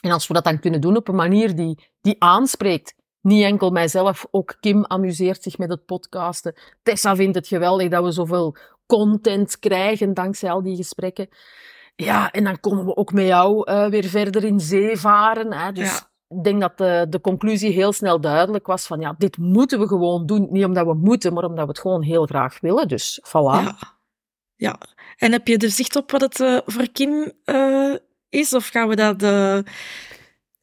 En 0.01 0.12
als 0.12 0.27
we 0.27 0.34
dat 0.34 0.43
dan 0.43 0.60
kunnen 0.60 0.81
doen 0.81 0.98
op 0.98 1.08
een 1.08 1.15
manier 1.15 1.55
die, 1.55 1.89
die 2.01 2.15
aanspreekt, 2.19 2.96
niet 3.22 3.43
enkel 3.43 3.69
mijzelf, 3.69 4.25
ook 4.31 4.58
Kim 4.60 4.86
amuseert 4.86 5.43
zich 5.43 5.58
met 5.58 5.69
het 5.69 5.86
podcasten. 5.86 6.55
Tessa 6.84 7.15
vindt 7.15 7.36
het 7.36 7.48
geweldig 7.48 7.89
dat 7.89 8.03
we 8.03 8.12
zoveel 8.12 8.55
content 8.86 9.60
krijgen 9.60 10.13
dankzij 10.13 10.51
al 10.51 10.63
die 10.63 10.75
gesprekken. 10.75 11.29
Ja, 12.06 12.32
en 12.32 12.44
dan 12.44 12.60
konden 12.60 12.86
we 12.86 12.96
ook 12.96 13.13
met 13.13 13.25
jou 13.25 13.72
uh, 13.72 13.88
weer 13.88 14.03
verder 14.06 14.44
in 14.44 14.60
zee 14.60 14.98
varen. 14.98 15.53
Hè. 15.53 15.72
Dus 15.72 16.08
ik 16.27 16.44
denk 16.44 16.62
dat 16.62 16.77
de, 16.77 17.06
de 17.10 17.22
conclusie 17.22 17.72
heel 17.72 17.94
snel 17.94 18.22
duidelijk 18.22 18.68
was 18.68 18.88
van 18.88 19.00
ja, 19.00 19.15
dit 19.18 19.38
moeten 19.38 19.79
we 19.79 19.88
gewoon 19.88 20.25
doen. 20.25 20.48
Niet 20.51 20.65
omdat 20.65 20.86
we 20.86 20.94
moeten, 20.94 21.34
maar 21.34 21.44
omdat 21.44 21.63
we 21.63 21.72
het 21.72 21.79
gewoon 21.79 22.01
heel 22.01 22.25
graag 22.25 22.60
willen. 22.60 22.88
Dus 22.88 23.22
voilà. 23.27 23.63
Ja, 23.63 23.75
ja. 24.56 24.79
en 25.18 25.32
heb 25.32 25.48
je 25.48 25.58
er 25.58 25.70
zicht 25.70 25.96
op 25.96 26.12
wat 26.12 26.22
het 26.22 26.39
uh, 26.39 26.60
voor 26.65 26.91
Kim 26.91 27.32
uh, 27.46 27.96
is? 28.29 28.53
Of 28.53 28.68
gaan 28.68 28.88
we 28.88 28.96
dat 28.96 29.24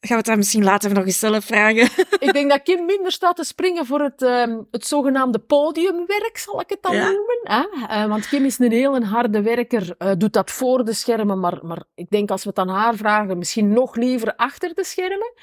Gaan 0.07 0.15
we 0.17 0.21
het 0.21 0.25
daar 0.25 0.37
misschien 0.37 0.63
later 0.63 0.93
nog 0.93 1.05
eens 1.05 1.19
zelf 1.19 1.45
vragen? 1.45 1.89
Ik 2.27 2.33
denk 2.33 2.49
dat 2.49 2.61
Kim 2.63 2.85
minder 2.85 3.11
staat 3.11 3.35
te 3.35 3.43
springen 3.43 3.85
voor 3.85 4.01
het, 4.01 4.21
um, 4.21 4.67
het 4.71 4.87
zogenaamde 4.87 5.39
podiumwerk, 5.39 6.37
zal 6.37 6.61
ik 6.61 6.69
het 6.69 6.81
dan 6.81 6.95
noemen. 6.95 7.39
Hè? 7.43 7.65
Uh, 7.81 8.05
want 8.05 8.27
Kim 8.27 8.45
is 8.45 8.59
een 8.59 8.71
heel 8.71 9.03
harde 9.03 9.41
werker, 9.41 9.95
uh, 9.99 10.11
doet 10.17 10.33
dat 10.33 10.51
voor 10.51 10.85
de 10.85 10.93
schermen, 10.93 11.39
maar, 11.39 11.59
maar 11.61 11.83
ik 11.95 12.09
denk 12.09 12.31
als 12.31 12.43
we 12.43 12.49
het 12.49 12.59
aan 12.59 12.69
haar 12.69 12.95
vragen, 12.95 13.37
misschien 13.37 13.73
nog 13.73 13.95
liever 13.95 14.35
achter 14.35 14.73
de 14.73 14.83
schermen. 14.83 15.33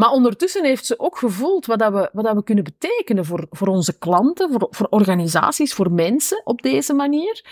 Maar 0.00 0.10
ondertussen 0.10 0.64
heeft 0.64 0.86
ze 0.86 0.98
ook 0.98 1.18
gevoeld 1.18 1.66
wat, 1.66 1.78
dat 1.78 1.92
we, 1.92 2.10
wat 2.12 2.24
dat 2.24 2.34
we 2.34 2.42
kunnen 2.42 2.64
betekenen 2.64 3.24
voor, 3.24 3.46
voor 3.50 3.68
onze 3.68 3.98
klanten, 3.98 4.52
voor, 4.52 4.66
voor 4.70 4.86
organisaties, 4.90 5.74
voor 5.74 5.92
mensen 5.92 6.40
op 6.44 6.62
deze 6.62 6.94
manier. 6.94 7.44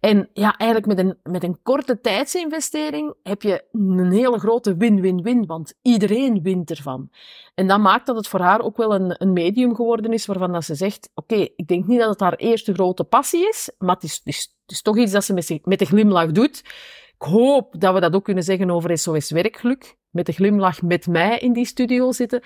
En 0.00 0.28
ja, 0.32 0.56
eigenlijk 0.56 0.94
met 0.94 1.06
een, 1.06 1.32
met 1.32 1.42
een 1.42 1.58
korte 1.62 2.00
tijdsinvestering 2.00 3.14
heb 3.22 3.42
je 3.42 3.64
een 3.72 4.12
hele 4.12 4.38
grote 4.38 4.76
win-win-win, 4.76 5.46
want 5.46 5.74
iedereen 5.82 6.42
wint 6.42 6.70
ervan. 6.70 7.10
En 7.54 7.66
dat 7.66 7.80
maakt 7.80 8.06
dat 8.06 8.16
het 8.16 8.28
voor 8.28 8.40
haar 8.40 8.60
ook 8.60 8.76
wel 8.76 8.94
een, 8.94 9.14
een 9.18 9.32
medium 9.32 9.74
geworden 9.74 10.12
is 10.12 10.26
waarvan 10.26 10.52
dat 10.52 10.64
ze 10.64 10.74
zegt, 10.74 11.10
oké, 11.14 11.48
ik 11.56 11.66
denk 11.66 11.86
niet 11.86 12.00
dat 12.00 12.08
het 12.08 12.20
haar 12.20 12.36
eerste 12.36 12.74
grote 12.74 13.04
passie 13.04 13.48
is, 13.48 13.70
maar 13.78 13.94
het 13.94 14.04
is, 14.04 14.14
het 14.14 14.26
is, 14.34 14.54
het 14.62 14.72
is 14.72 14.82
toch 14.82 14.98
iets 14.98 15.12
dat 15.12 15.24
ze 15.24 15.32
met, 15.32 15.58
met 15.62 15.78
de 15.78 15.86
glimlach 15.86 16.32
doet. 16.32 16.58
Ik 17.14 17.26
hoop 17.30 17.74
dat 17.78 17.94
we 17.94 18.00
dat 18.00 18.14
ook 18.14 18.24
kunnen 18.24 18.44
zeggen 18.44 18.70
over 18.70 18.98
SOS 18.98 19.30
Werkgeluk. 19.30 19.96
Met 20.14 20.26
de 20.26 20.32
glimlach 20.32 20.82
met 20.82 21.06
mij 21.06 21.38
in 21.38 21.52
die 21.52 21.66
studio 21.66 22.12
zitten. 22.12 22.42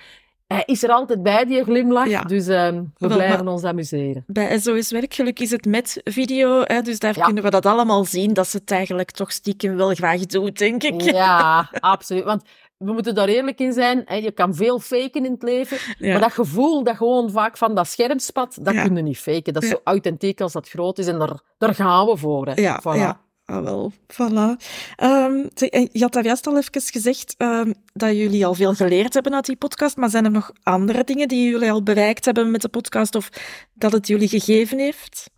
Hij 0.47 0.63
is 0.65 0.83
er 0.83 0.89
altijd 0.89 1.23
bij, 1.23 1.45
die 1.45 1.63
glimlach. 1.63 2.07
Ja. 2.07 2.21
Dus 2.21 2.47
uh, 2.47 2.69
we 2.97 3.07
blijven 3.07 3.47
ons 3.47 3.63
amuseren. 3.63 4.23
Bij 4.27 4.59
SOS 4.59 4.91
Werkgeluk 4.91 5.39
is 5.39 5.51
het 5.51 5.65
met 5.65 6.01
video. 6.03 6.61
Hè, 6.63 6.81
dus 6.81 6.99
daar 6.99 7.19
kunnen 7.21 7.43
we 7.43 7.49
dat 7.49 7.65
allemaal 7.65 8.05
zien. 8.05 8.33
Dat 8.33 8.47
ze 8.47 8.57
het 8.57 8.71
eigenlijk 8.71 9.11
toch 9.11 9.31
stiekem 9.31 9.75
wel 9.75 9.93
graag 9.93 10.25
doet, 10.25 10.57
denk 10.57 10.83
ik. 10.83 11.01
Ja, 11.01 11.69
absoluut. 11.79 12.23
Want 12.23 12.43
we 12.77 12.91
moeten 12.91 13.15
daar 13.15 13.27
eerlijk 13.27 13.59
in 13.59 13.73
zijn. 13.73 14.01
Hè, 14.05 14.15
je 14.15 14.31
kan 14.31 14.55
veel 14.55 14.79
faken 14.79 15.25
in 15.25 15.31
het 15.31 15.43
leven. 15.43 15.77
Maar 15.99 16.19
dat 16.19 16.33
gevoel 16.33 16.83
dat 16.83 16.95
gewoon 16.95 17.31
vaak 17.31 17.57
van 17.57 17.75
dat 17.75 17.87
scherm 17.87 18.19
spat, 18.19 18.57
dat 18.61 18.73
ja. 18.73 18.83
kun 18.83 18.95
je 18.95 19.01
niet 19.01 19.17
faken. 19.17 19.53
Dat 19.53 19.63
is 19.63 19.69
zo 19.69 19.81
authentiek 19.83 20.41
als 20.41 20.53
dat 20.53 20.69
groot 20.69 20.97
is. 20.97 21.07
En 21.07 21.19
daar, 21.19 21.39
daar 21.57 21.75
gaan 21.75 22.05
we 22.05 22.17
voor. 22.17 22.47
Hè. 22.47 22.61
Ja, 22.61 22.81
voilà. 22.81 23.28
Ah, 23.49 23.63
wel, 23.63 23.91
voilà. 24.07 24.57
Um, 25.03 25.49
je 25.91 26.01
had 26.01 26.13
daar 26.13 26.23
juist 26.23 26.47
al 26.47 26.57
even 26.57 26.81
gezegd 26.81 27.35
um, 27.37 27.73
dat 27.93 28.15
jullie 28.15 28.45
al 28.45 28.53
veel 28.53 28.73
geleerd 28.73 29.13
hebben 29.13 29.33
uit 29.33 29.45
die 29.45 29.55
podcast, 29.55 29.97
maar 29.97 30.09
zijn 30.09 30.25
er 30.25 30.31
nog 30.31 30.51
andere 30.63 31.03
dingen 31.03 31.27
die 31.27 31.49
jullie 31.49 31.71
al 31.71 31.83
bereikt 31.83 32.25
hebben 32.25 32.51
met 32.51 32.61
de 32.61 32.69
podcast 32.69 33.15
of 33.15 33.29
dat 33.73 33.91
het 33.91 34.07
jullie 34.07 34.27
gegeven 34.27 34.79
heeft? 34.79 35.29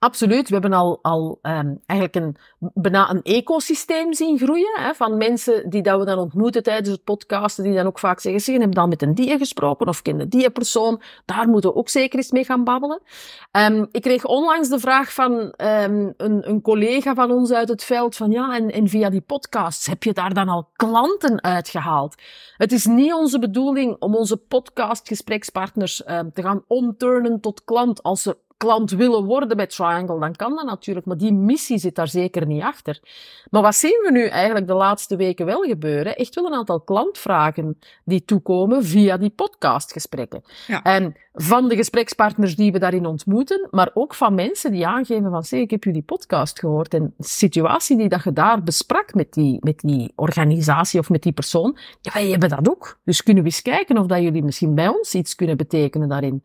Absoluut. 0.00 0.48
We 0.48 0.52
hebben 0.52 0.72
al, 0.72 0.98
al 1.02 1.38
um, 1.42 1.80
eigenlijk 1.86 2.24
een, 2.24 2.36
bijna 2.74 3.10
een 3.10 3.22
ecosysteem 3.22 4.14
zien 4.14 4.38
groeien 4.38 4.80
hè, 4.80 4.94
van 4.94 5.16
mensen 5.16 5.70
die 5.70 5.82
dat 5.82 5.98
we 5.98 6.04
dan 6.04 6.18
ontmoeten 6.18 6.62
tijdens 6.62 6.88
het 6.88 7.04
podcasten, 7.04 7.64
die 7.64 7.74
dan 7.74 7.86
ook 7.86 7.98
vaak 7.98 8.20
zeggen, 8.20 8.40
ze 8.40 8.50
hebben 8.50 8.70
dan 8.70 8.88
met 8.88 9.02
een 9.02 9.14
die 9.14 9.38
gesproken 9.38 9.88
of 9.88 10.02
kennen 10.02 10.28
die 10.28 10.50
persoon. 10.50 11.02
Daar 11.24 11.48
moeten 11.48 11.70
we 11.70 11.76
ook 11.76 11.88
zeker 11.88 12.18
eens 12.18 12.30
mee 12.30 12.44
gaan 12.44 12.64
babbelen. 12.64 13.02
Um, 13.52 13.88
ik 13.92 14.02
kreeg 14.02 14.24
onlangs 14.24 14.68
de 14.68 14.78
vraag 14.78 15.12
van 15.12 15.32
um, 15.32 16.14
een, 16.16 16.48
een 16.48 16.60
collega 16.62 17.14
van 17.14 17.30
ons 17.30 17.52
uit 17.52 17.68
het 17.68 17.84
veld 17.84 18.16
van 18.16 18.30
ja, 18.30 18.56
en, 18.56 18.70
en 18.70 18.88
via 18.88 19.10
die 19.10 19.20
podcasts, 19.20 19.86
heb 19.86 20.02
je 20.02 20.12
daar 20.12 20.34
dan 20.34 20.48
al 20.48 20.68
klanten 20.76 21.42
uitgehaald? 21.42 22.14
Het 22.56 22.72
is 22.72 22.86
niet 22.86 23.12
onze 23.12 23.38
bedoeling 23.38 23.96
om 23.98 24.14
onze 24.14 24.36
podcastgesprekspartners 24.36 25.96
te 26.06 26.42
gaan 26.42 26.64
omturnen 26.66 27.40
tot 27.40 27.64
klant 27.64 28.02
als 28.02 28.22
ze 28.22 28.36
klant 28.60 28.90
willen 28.90 29.24
worden 29.24 29.56
bij 29.56 29.66
Triangle, 29.66 30.20
dan 30.20 30.36
kan 30.36 30.54
dat 30.56 30.64
natuurlijk. 30.64 31.06
Maar 31.06 31.16
die 31.16 31.32
missie 31.32 31.78
zit 31.78 31.94
daar 31.94 32.08
zeker 32.08 32.46
niet 32.46 32.62
achter. 32.62 33.00
Maar 33.50 33.62
wat 33.62 33.74
zien 33.74 34.00
we 34.04 34.10
nu 34.12 34.26
eigenlijk 34.26 34.66
de 34.66 34.74
laatste 34.74 35.16
weken 35.16 35.46
wel 35.46 35.62
gebeuren? 35.62 36.16
Echt 36.16 36.34
wel 36.34 36.46
een 36.46 36.54
aantal 36.54 36.80
klantvragen 36.80 37.78
die 38.04 38.24
toekomen 38.24 38.84
via 38.84 39.16
die 39.16 39.30
podcastgesprekken. 39.30 40.42
Ja. 40.66 40.82
En 40.82 41.16
van 41.34 41.68
de 41.68 41.76
gesprekspartners 41.76 42.56
die 42.56 42.72
we 42.72 42.78
daarin 42.78 43.06
ontmoeten, 43.06 43.68
maar 43.70 43.90
ook 43.94 44.14
van 44.14 44.34
mensen 44.34 44.72
die 44.72 44.86
aangeven 44.86 45.30
van, 45.30 45.42
zeg, 45.42 45.60
ik 45.60 45.70
heb 45.70 45.84
jullie 45.84 46.02
podcast 46.02 46.58
gehoord. 46.58 46.94
En 46.94 47.14
de 47.16 47.26
situatie 47.26 47.96
die 47.96 48.08
dat 48.08 48.24
je 48.24 48.32
daar 48.32 48.62
besprak 48.62 49.14
met 49.14 49.32
die, 49.32 49.58
met 49.60 49.80
die 49.80 50.12
organisatie 50.16 51.00
of 51.00 51.10
met 51.10 51.22
die 51.22 51.32
persoon, 51.32 51.78
ja, 52.00 52.12
wij 52.12 52.28
hebben 52.28 52.48
dat 52.48 52.68
ook. 52.68 52.98
Dus 53.04 53.22
kunnen 53.22 53.42
we 53.42 53.48
eens 53.48 53.62
kijken 53.62 53.98
of 53.98 54.06
dat 54.06 54.22
jullie 54.22 54.42
misschien 54.42 54.74
bij 54.74 54.88
ons 54.88 55.14
iets 55.14 55.34
kunnen 55.34 55.56
betekenen 55.56 56.08
daarin. 56.08 56.42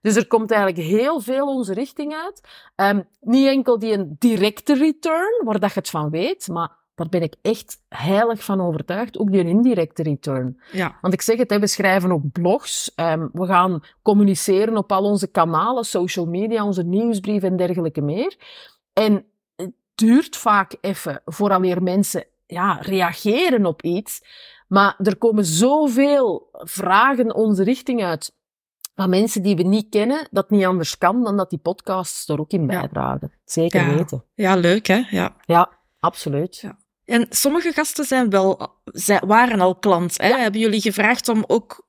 Dus 0.00 0.16
er 0.16 0.26
komt 0.26 0.50
eigenlijk 0.50 0.88
heel 0.88 1.20
veel 1.20 1.46
onze 1.46 1.72
richting 1.72 2.14
uit. 2.14 2.40
Um, 2.76 3.08
niet 3.20 3.46
enkel 3.46 3.78
die 3.78 3.92
een 3.92 4.16
directe 4.18 4.74
return, 4.74 5.44
waar 5.44 5.60
dat 5.60 5.72
je 5.72 5.78
het 5.78 5.90
van 5.90 6.10
weet, 6.10 6.48
maar 6.48 6.70
daar 6.94 7.08
ben 7.08 7.22
ik 7.22 7.34
echt 7.42 7.76
heilig 7.88 8.44
van 8.44 8.60
overtuigd. 8.60 9.18
Ook 9.18 9.30
die 9.30 9.40
een 9.40 9.46
indirecte 9.46 10.02
return. 10.02 10.60
Ja. 10.72 10.98
Want 11.00 11.14
ik 11.14 11.22
zeg 11.22 11.38
het, 11.38 11.50
hè, 11.50 11.58
we 11.58 11.66
schrijven 11.66 12.12
ook 12.12 12.32
blogs. 12.32 12.92
Um, 12.96 13.30
we 13.32 13.46
gaan 13.46 13.80
communiceren 14.02 14.76
op 14.76 14.92
al 14.92 15.04
onze 15.04 15.30
kanalen, 15.30 15.84
social 15.84 16.26
media, 16.26 16.64
onze 16.64 16.82
nieuwsbrief 16.82 17.42
en 17.42 17.56
dergelijke 17.56 18.00
meer. 18.00 18.36
En 18.92 19.24
het 19.56 19.72
duurt 19.94 20.36
vaak 20.36 20.76
even 20.80 21.22
vooraleer 21.24 21.82
mensen 21.82 22.24
ja, 22.46 22.78
reageren 22.80 23.66
op 23.66 23.82
iets. 23.82 24.22
Maar 24.68 24.96
er 24.98 25.16
komen 25.16 25.44
zoveel 25.44 26.48
vragen 26.52 27.34
onze 27.34 27.62
richting 27.62 28.04
uit 28.04 28.36
van 28.98 29.10
mensen 29.10 29.42
die 29.42 29.56
we 29.56 29.62
niet 29.62 29.86
kennen, 29.90 30.28
dat 30.30 30.50
niet 30.50 30.64
anders 30.64 30.98
kan 30.98 31.24
dan 31.24 31.36
dat 31.36 31.50
die 31.50 31.58
podcasts 31.58 32.28
er 32.28 32.40
ook 32.40 32.50
in 32.50 32.66
bijdragen. 32.66 33.32
Zeker 33.44 33.94
weten. 33.96 34.24
Ja, 34.34 34.56
leuk 34.56 34.86
hè? 34.86 35.02
Ja, 35.10 35.36
ja 35.44 35.70
absoluut. 36.00 36.56
Ja. 36.56 36.78
En 37.04 37.26
sommige 37.30 37.72
gasten 37.72 38.04
zijn 38.04 38.30
wel, 38.30 38.80
zij 38.84 39.22
waren 39.26 39.60
al 39.60 39.76
klant. 39.76 40.20
Hè? 40.20 40.36
Hebben 40.38 40.60
jullie 40.60 40.80
gevraagd 40.80 41.28
om 41.28 41.44
ook 41.46 41.86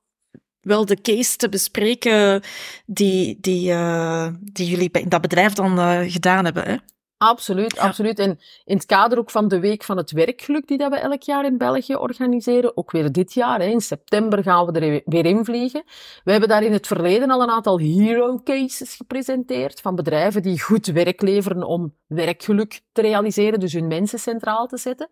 wel 0.60 0.84
de 0.84 1.00
case 1.00 1.36
te 1.36 1.48
bespreken 1.48 2.42
die, 2.86 3.38
die, 3.40 3.70
uh, 3.70 4.28
die 4.40 4.66
jullie 4.66 4.90
in 4.90 5.08
dat 5.08 5.20
bedrijf 5.20 5.52
dan 5.52 5.78
uh, 5.78 6.00
gedaan 6.12 6.44
hebben? 6.44 6.64
Hè? 6.64 6.76
Absoluut, 7.22 7.78
absoluut. 7.78 8.18
En 8.18 8.38
in 8.64 8.76
het 8.76 8.86
kader 8.86 9.18
ook 9.18 9.30
van 9.30 9.48
de 9.48 9.60
Week 9.60 9.82
van 9.82 9.96
het 9.96 10.10
Werkgeluk, 10.10 10.68
die 10.68 10.78
dat 10.78 10.90
we 10.90 10.98
elk 10.98 11.22
jaar 11.22 11.44
in 11.44 11.58
België 11.58 11.94
organiseren, 11.94 12.76
ook 12.76 12.90
weer 12.90 13.12
dit 13.12 13.32
jaar, 13.32 13.60
hè, 13.60 13.66
in 13.66 13.80
september 13.80 14.42
gaan 14.42 14.66
we 14.66 14.80
er 14.80 15.02
weer 15.04 15.26
in 15.26 15.44
vliegen. 15.44 15.82
We 16.24 16.30
hebben 16.30 16.48
daar 16.48 16.62
in 16.62 16.72
het 16.72 16.86
verleden 16.86 17.30
al 17.30 17.42
een 17.42 17.50
aantal 17.50 17.78
hero 17.78 18.40
cases 18.44 18.94
gepresenteerd 18.94 19.80
van 19.80 19.94
bedrijven 19.94 20.42
die 20.42 20.60
goed 20.60 20.86
werk 20.86 21.20
leveren 21.20 21.62
om 21.62 21.94
werkgeluk 22.06 22.80
te 22.92 23.00
realiseren, 23.00 23.60
dus 23.60 23.72
hun 23.72 23.86
mensen 23.86 24.18
centraal 24.18 24.66
te 24.66 24.76
zetten. 24.76 25.08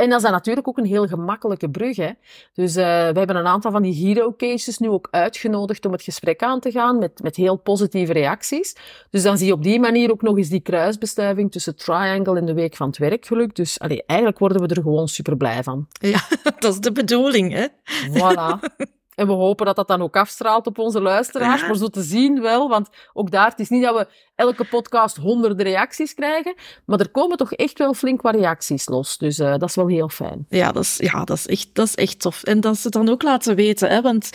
En 0.00 0.08
dat 0.08 0.16
is 0.16 0.22
dan 0.22 0.32
natuurlijk 0.32 0.68
ook 0.68 0.78
een 0.78 0.84
heel 0.84 1.06
gemakkelijke 1.06 1.70
brug. 1.70 1.96
Hè? 1.96 2.10
Dus 2.54 2.76
uh, 2.76 2.84
we 2.84 3.18
hebben 3.18 3.36
een 3.36 3.46
aantal 3.46 3.70
van 3.70 3.82
die 3.82 3.94
hero 3.94 4.34
cases 4.36 4.78
nu 4.78 4.88
ook 4.88 5.08
uitgenodigd 5.10 5.84
om 5.84 5.92
het 5.92 6.02
gesprek 6.02 6.42
aan 6.42 6.60
te 6.60 6.70
gaan 6.70 6.98
met, 6.98 7.22
met 7.22 7.36
heel 7.36 7.56
positieve 7.56 8.12
reacties. 8.12 8.76
Dus 9.10 9.22
dan 9.22 9.38
zie 9.38 9.46
je 9.46 9.52
op 9.52 9.62
die 9.62 9.80
manier 9.80 10.10
ook 10.10 10.22
nog 10.22 10.36
eens 10.36 10.48
die 10.48 10.60
kruisbestuiving 10.60 11.52
tussen 11.52 11.76
Triangle 11.76 12.38
en 12.38 12.46
de 12.46 12.54
Week 12.54 12.76
van 12.76 12.86
het 12.86 12.98
Werkgeluk. 12.98 13.54
Dus 13.54 13.78
allee, 13.78 14.02
eigenlijk 14.06 14.38
worden 14.38 14.60
we 14.60 14.74
er 14.74 14.82
gewoon 14.82 15.08
super 15.08 15.36
blij 15.36 15.62
van. 15.62 15.86
Ja, 16.00 16.20
dat 16.58 16.72
is 16.72 16.80
de 16.80 16.92
bedoeling, 16.92 17.52
hè? 17.52 17.66
Voilà. 18.08 18.86
En 19.20 19.26
we 19.26 19.32
hopen 19.32 19.66
dat 19.66 19.76
dat 19.76 19.88
dan 19.88 20.02
ook 20.02 20.16
afstraalt 20.16 20.66
op 20.66 20.78
onze 20.78 21.00
luisteraars. 21.00 21.60
Maar 21.66 21.76
zo 21.76 21.88
te 21.88 22.02
zien 22.02 22.40
wel, 22.40 22.68
want 22.68 22.88
ook 23.12 23.30
daar, 23.30 23.50
het 23.50 23.58
is 23.58 23.68
niet 23.68 23.82
dat 23.82 23.96
we 23.96 24.06
elke 24.34 24.64
podcast 24.64 25.16
honderden 25.16 25.66
reacties 25.66 26.14
krijgen, 26.14 26.54
maar 26.84 27.00
er 27.00 27.10
komen 27.10 27.36
toch 27.36 27.52
echt 27.52 27.78
wel 27.78 27.94
flink 27.94 28.22
wat 28.22 28.34
reacties 28.34 28.88
los. 28.88 29.18
Dus 29.18 29.38
uh, 29.38 29.50
dat 29.50 29.68
is 29.68 29.74
wel 29.74 29.86
heel 29.86 30.08
fijn. 30.08 30.46
Ja, 30.48 30.72
dat 30.72 30.82
is, 30.82 30.96
ja, 30.96 31.24
dat 31.24 31.36
is, 31.36 31.46
echt, 31.46 31.68
dat 31.72 31.86
is 31.86 31.94
echt 31.94 32.20
tof. 32.20 32.42
En 32.42 32.60
dat 32.60 32.76
ze 32.76 32.82
het 32.82 32.92
dan 32.92 33.08
ook 33.08 33.22
laten 33.22 33.54
weten. 33.56 33.88
Hè? 33.88 34.02
Want 34.02 34.30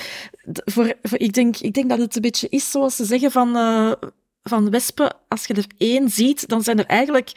voor, 0.66 0.94
voor, 1.02 1.20
ik, 1.20 1.34
denk, 1.34 1.58
ik 1.58 1.74
denk 1.74 1.90
dat 1.90 2.00
het 2.00 2.16
een 2.16 2.22
beetje 2.22 2.50
is 2.50 2.72
zoals 2.72 2.96
ze 2.96 3.06
zeggen 3.06 3.32
van, 3.32 3.58
uh, 3.58 3.92
van 4.44 4.70
wespen. 4.70 5.16
Als 5.28 5.46
je 5.46 5.54
er 5.54 5.68
één 5.78 6.10
ziet, 6.10 6.48
dan 6.50 6.64
zijn 6.64 6.80
er 6.80 6.86
eigenlijk 6.86 7.32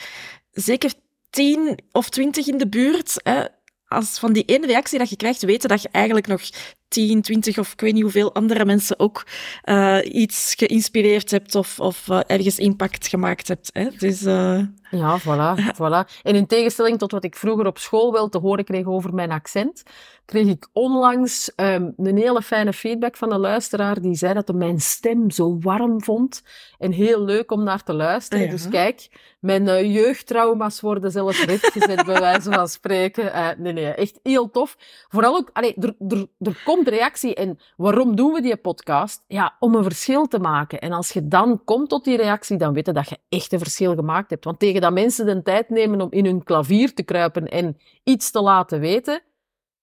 zeker 0.50 0.92
tien 1.30 1.78
of 1.92 2.08
twintig 2.08 2.46
in 2.46 2.58
de 2.58 2.68
buurt. 2.68 3.14
Hè? 3.22 3.44
als 3.88 4.18
van 4.18 4.32
die 4.32 4.44
ene 4.44 4.66
reactie 4.66 4.98
dat 4.98 5.10
je 5.10 5.16
krijgt, 5.16 5.42
weten 5.42 5.68
dat 5.68 5.82
je 5.82 5.88
eigenlijk 5.92 6.26
nog 6.26 6.40
10, 6.88 7.22
20 7.22 7.58
of 7.58 7.72
ik 7.72 7.80
weet 7.80 7.92
niet 7.92 8.02
hoeveel 8.02 8.34
andere 8.34 8.64
mensen 8.64 8.98
ook 8.98 9.26
uh, 9.64 9.98
iets 10.02 10.54
geïnspireerd 10.56 11.30
hebt 11.30 11.54
of, 11.54 11.80
of 11.80 12.08
uh, 12.08 12.20
ergens 12.26 12.58
impact 12.58 13.06
gemaakt 13.06 13.48
hebt. 13.48 13.70
Hè? 13.72 13.88
Dus, 13.98 14.22
uh... 14.22 14.60
Ja, 14.90 15.20
voilà, 15.20 15.74
voilà. 15.74 16.22
En 16.22 16.34
in 16.34 16.46
tegenstelling 16.46 16.98
tot 16.98 17.12
wat 17.12 17.24
ik 17.24 17.36
vroeger 17.36 17.66
op 17.66 17.78
school 17.78 18.12
wel 18.12 18.28
te 18.28 18.38
horen 18.38 18.64
kreeg 18.64 18.86
over 18.86 19.14
mijn 19.14 19.30
accent, 19.30 19.82
kreeg 20.24 20.46
ik 20.46 20.68
onlangs 20.72 21.52
um, 21.56 21.92
een 21.96 22.16
hele 22.16 22.42
fijne 22.42 22.72
feedback 22.72 23.16
van 23.16 23.32
een 23.32 23.40
luisteraar 23.40 24.00
die 24.00 24.14
zei 24.14 24.34
dat 24.34 24.48
hij 24.48 24.56
mijn 24.56 24.80
stem 24.80 25.30
zo 25.30 25.58
warm 25.60 26.02
vond 26.02 26.42
en 26.78 26.92
heel 26.92 27.24
leuk 27.24 27.50
om 27.50 27.62
naar 27.64 27.82
te 27.82 27.94
luisteren. 27.94 28.44
Ah, 28.44 28.50
dus 28.50 28.68
kijk, 28.68 29.08
mijn 29.40 29.92
jeugdtrauma's 29.92 30.80
worden 30.80 31.10
zelfs 31.10 31.44
rechtgezet, 31.44 32.04
bij 32.04 32.20
wijze 32.20 32.52
van 32.52 32.68
spreken. 32.68 33.56
Nee, 33.58 33.72
nee, 33.72 33.86
echt 33.86 34.20
heel 34.22 34.50
tof. 34.50 34.76
Vooral 35.08 35.36
ook, 35.36 35.50
allee, 35.52 35.74
er, 35.74 35.94
er, 36.08 36.26
er 36.38 36.62
komt 36.64 36.77
reactie 36.86 37.34
en 37.34 37.58
waarom 37.76 38.16
doen 38.16 38.32
we 38.32 38.40
die 38.40 38.56
podcast? 38.56 39.24
Ja, 39.26 39.56
om 39.58 39.74
een 39.74 39.82
verschil 39.82 40.26
te 40.26 40.38
maken. 40.38 40.78
En 40.78 40.92
als 40.92 41.10
je 41.10 41.28
dan 41.28 41.64
komt 41.64 41.88
tot 41.88 42.04
die 42.04 42.16
reactie, 42.16 42.56
dan 42.56 42.72
weet 42.72 42.86
je 42.86 42.92
dat 42.92 43.08
je 43.08 43.18
echt 43.28 43.52
een 43.52 43.58
verschil 43.58 43.94
gemaakt 43.94 44.30
hebt. 44.30 44.44
Want 44.44 44.58
tegen 44.58 44.80
dat 44.80 44.92
mensen 44.92 45.26
de 45.26 45.42
tijd 45.42 45.68
nemen 45.68 46.00
om 46.00 46.10
in 46.10 46.24
hun 46.24 46.44
klavier 46.44 46.94
te 46.94 47.02
kruipen 47.02 47.46
en 47.46 47.76
iets 48.04 48.30
te 48.30 48.40
laten 48.40 48.80
weten, 48.80 49.22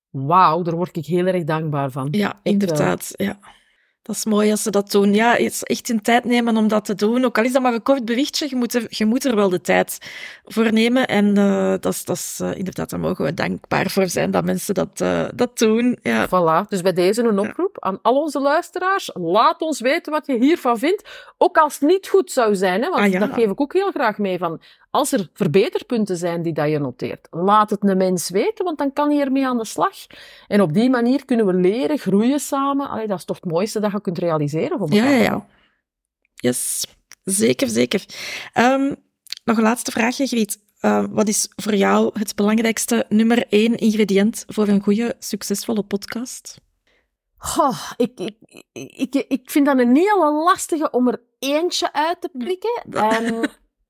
wauw, 0.10 0.62
daar 0.62 0.76
word 0.76 0.98
ik 0.98 1.06
heel 1.06 1.26
erg 1.26 1.44
dankbaar 1.44 1.92
van. 1.92 2.08
Ja, 2.12 2.40
inderdaad. 2.44 3.14
Ja. 3.16 3.40
Dat 4.06 4.15
is 4.15 4.26
mooi 4.26 4.52
als 4.52 4.63
ze 4.63 4.72
dat 4.72 4.91
doen. 4.91 5.13
Ja, 5.13 5.38
echt 5.38 5.89
een 5.89 6.02
tijd 6.02 6.24
nemen 6.24 6.58
om 6.58 6.68
dat 6.68 6.86
te 6.86 6.96
doen. 6.96 7.26
Ook 7.26 7.38
al 7.38 7.44
is 7.44 7.52
dat 7.52 7.62
maar 7.62 7.74
een 7.74 7.82
kort 7.82 8.06
berichtje, 8.06 8.48
je 8.50 8.56
moet 8.56 8.74
er, 8.74 8.86
je 8.89 9.06
moet 9.06 9.26
er 9.26 9.36
wel 9.36 9.50
de 9.50 9.62
tijd 9.62 9.98
voor 10.46 10.74
nemen. 10.74 11.08
En 11.08 11.38
uh, 11.38 11.70
dat 11.80 11.94
is, 11.94 12.06
dat 12.06 12.15
is 12.15 12.39
uh, 12.41 12.58
inderdaad, 12.58 12.89
daar 12.89 13.00
mogen 13.00 13.26
we 13.26 13.34
dankbaar 13.34 13.89
voor 13.89 14.08
zijn 14.08 14.32
dat 14.32 14.44
mensen 14.44 14.74
dat, 14.74 15.02
uh, 15.02 15.26
dat 15.36 15.58
doen. 15.58 15.98
Ja. 16.02 16.28
Voilà, 16.28 16.68
dus 16.70 16.82
bij 16.82 16.94
deze 16.94 17.24
een 17.24 17.39
oproep 17.39 17.78
aan 17.80 18.00
al 18.02 18.22
onze 18.22 18.39
luisteraars. 18.39 19.10
Laat 19.13 19.62
ons 19.62 19.80
weten 19.80 20.12
wat 20.12 20.26
je 20.26 20.38
hiervan 20.38 20.78
vindt. 20.78 21.10
Ook 21.38 21.58
als 21.58 21.74
het 21.80 21.89
niet 21.89 22.08
goed 22.08 22.32
zou 22.32 22.56
zijn, 22.56 22.82
hè, 22.82 22.89
want 22.89 23.02
ah, 23.02 23.12
ja. 23.12 23.20
dat 23.20 23.34
geef 23.34 23.50
ik 23.50 23.62
ook 23.62 23.74
heel 23.74 23.91
graag 23.91 24.18
mee. 24.18 24.38
Van, 24.38 24.62
als 24.96 25.12
er 25.12 25.30
verbeterpunten 25.34 26.18
zijn 26.18 26.42
die 26.42 26.54
dat 26.54 26.70
je 26.70 26.80
noteert, 26.80 27.28
laat 27.32 27.70
het 27.70 27.84
een 27.84 27.98
mens 27.98 28.30
weten, 28.30 28.66
want 28.66 28.78
dan 28.78 28.94
kan 28.94 29.12
hij 29.12 29.20
ermee 29.20 29.48
aan 29.48 29.58
de 29.58 29.66
slag. 29.66 29.96
En 30.48 30.62
op 30.62 30.74
die 30.74 30.90
manier 30.90 31.26
kunnen 31.26 31.46
we 31.46 31.54
leren, 31.54 31.98
groeien 31.98 32.40
samen. 32.40 32.90
Allee, 32.90 33.08
dat 33.08 33.18
is 33.18 33.26
toch 33.26 33.40
het 33.42 33.52
mooiste 33.52 33.80
dat 33.80 33.92
je 33.92 34.02
kunt 34.02 34.18
realiseren 34.18 34.78
voor 34.78 34.94
Ja, 34.94 35.10
ja, 35.10 35.22
ja. 35.22 35.46
Yes, 36.36 36.86
zeker, 37.24 37.68
zeker. 37.68 38.06
Um, 38.54 38.96
nog 39.44 39.58
een 39.58 39.64
laatste 39.64 39.92
vraagje, 39.92 40.28
Griet. 40.28 40.64
Uh, 40.82 41.06
wat 41.10 41.28
is 41.28 41.50
voor 41.56 41.76
jou 41.76 42.12
het 42.14 42.36
belangrijkste 42.36 43.06
nummer 43.10 43.48
één 43.50 43.78
ingrediënt 43.78 44.44
voor 44.48 44.68
een 44.68 44.84
goede, 44.84 45.16
succesvolle 45.20 45.84
podcast? 45.84 46.64
Ik, 47.98 48.20
ik, 48.20 48.36
ik, 48.96 49.26
ik 49.28 49.52
vind 49.52 49.66
dat 49.66 49.80
een 49.80 49.96
hele 49.96 50.32
lastige 50.32 50.90
om 50.92 51.08
er 51.08 51.22
eentje 51.40 51.94
uit 51.94 52.22
te 52.22 52.30
prikken. 52.34 52.84
Um, 53.34 53.46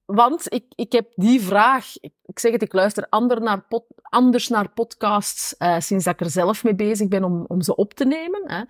want 0.06 0.54
ik, 0.54 0.66
ik 0.76 0.92
heb 0.92 1.12
die 1.16 1.42
vraag, 1.42 1.94
ik, 2.02 2.40
zeg 2.40 2.52
het, 2.52 2.62
ik 2.62 2.74
luister 2.74 3.08
ander 3.10 3.42
naar 3.42 3.66
anders 4.04 4.48
naar 4.48 4.70
podcasts 4.70 5.56
uh, 5.60 5.80
sinds 5.80 6.06
dat 6.06 6.14
ik 6.14 6.20
er 6.20 6.30
zelf 6.30 6.64
mee 6.64 6.76
bezig 6.76 7.08
ben 7.08 7.24
om, 7.24 7.46
om 7.48 7.62
ze 7.62 7.76
op 7.76 7.94
te 7.94 8.06
nemen. 8.06 8.42
Hè. 8.46 8.64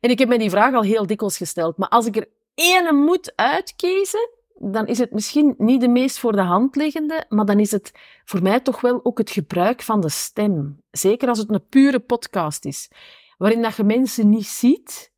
En 0.00 0.10
ik 0.10 0.18
heb 0.18 0.28
me 0.28 0.38
die 0.38 0.50
vraag 0.50 0.74
al 0.74 0.82
heel 0.82 1.06
dikwijls 1.06 1.36
gesteld. 1.36 1.76
Maar 1.76 1.88
als 1.88 2.06
ik 2.06 2.16
er 2.16 2.28
één 2.54 2.96
moet 2.96 3.32
uitkiezen, 3.36 4.28
dan 4.58 4.86
is 4.86 4.98
het 4.98 5.12
misschien 5.12 5.54
niet 5.58 5.80
de 5.80 5.88
meest 5.88 6.18
voor 6.18 6.32
de 6.32 6.42
hand 6.42 6.76
liggende, 6.76 7.24
maar 7.28 7.44
dan 7.44 7.60
is 7.60 7.70
het 7.70 7.92
voor 8.24 8.42
mij 8.42 8.60
toch 8.60 8.80
wel 8.80 9.00
ook 9.02 9.18
het 9.18 9.30
gebruik 9.30 9.82
van 9.82 10.00
de 10.00 10.08
stem. 10.08 10.82
Zeker 10.90 11.28
als 11.28 11.38
het 11.38 11.50
een 11.50 11.68
pure 11.68 12.00
podcast 12.00 12.64
is, 12.64 12.90
waarin 13.38 13.62
dat 13.62 13.76
je 13.76 13.84
mensen 13.84 14.28
niet 14.28 14.46
ziet. 14.46 15.12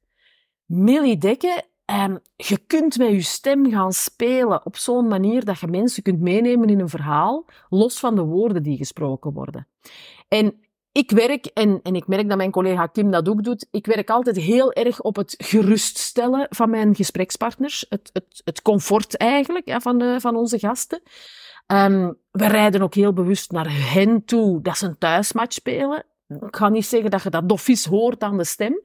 Millie 0.64 1.18
Dekke 1.18 1.64
Um, 1.92 2.18
je 2.36 2.58
kunt 2.66 2.98
met 2.98 3.08
je 3.08 3.20
stem 3.20 3.70
gaan 3.70 3.92
spelen 3.92 4.66
op 4.66 4.76
zo'n 4.76 5.08
manier 5.08 5.44
dat 5.44 5.60
je 5.60 5.66
mensen 5.66 6.02
kunt 6.02 6.20
meenemen 6.20 6.68
in 6.68 6.80
een 6.80 6.88
verhaal, 6.88 7.44
los 7.68 7.98
van 7.98 8.14
de 8.14 8.22
woorden 8.22 8.62
die 8.62 8.76
gesproken 8.76 9.32
worden. 9.32 9.68
En 10.28 10.60
ik 10.92 11.10
werk, 11.10 11.46
en, 11.46 11.80
en 11.82 11.94
ik 11.94 12.06
merk 12.06 12.28
dat 12.28 12.36
mijn 12.36 12.50
collega 12.50 12.86
Kim 12.86 13.10
dat 13.10 13.28
ook 13.28 13.44
doet, 13.44 13.66
ik 13.70 13.86
werk 13.86 14.10
altijd 14.10 14.36
heel 14.36 14.72
erg 14.72 15.00
op 15.00 15.16
het 15.16 15.34
geruststellen 15.38 16.46
van 16.50 16.70
mijn 16.70 16.94
gesprekspartners, 16.94 17.86
het, 17.88 18.10
het, 18.12 18.42
het 18.44 18.62
comfort 18.62 19.16
eigenlijk 19.16 19.68
ja, 19.68 19.80
van, 19.80 19.98
de, 19.98 20.16
van 20.20 20.36
onze 20.36 20.58
gasten. 20.58 21.02
Um, 21.66 22.18
we 22.30 22.46
rijden 22.46 22.82
ook 22.82 22.94
heel 22.94 23.12
bewust 23.12 23.50
naar 23.50 23.92
hen 23.92 24.24
toe 24.24 24.62
dat 24.62 24.78
ze 24.78 24.86
een 24.86 24.98
thuismatch 24.98 25.52
spelen. 25.52 26.04
Ik 26.28 26.56
ga 26.56 26.68
niet 26.68 26.86
zeggen 26.86 27.10
dat 27.10 27.22
je 27.22 27.30
dat 27.30 27.48
doffies 27.48 27.84
hoort 27.84 28.22
aan 28.22 28.36
de 28.38 28.44
stem, 28.44 28.82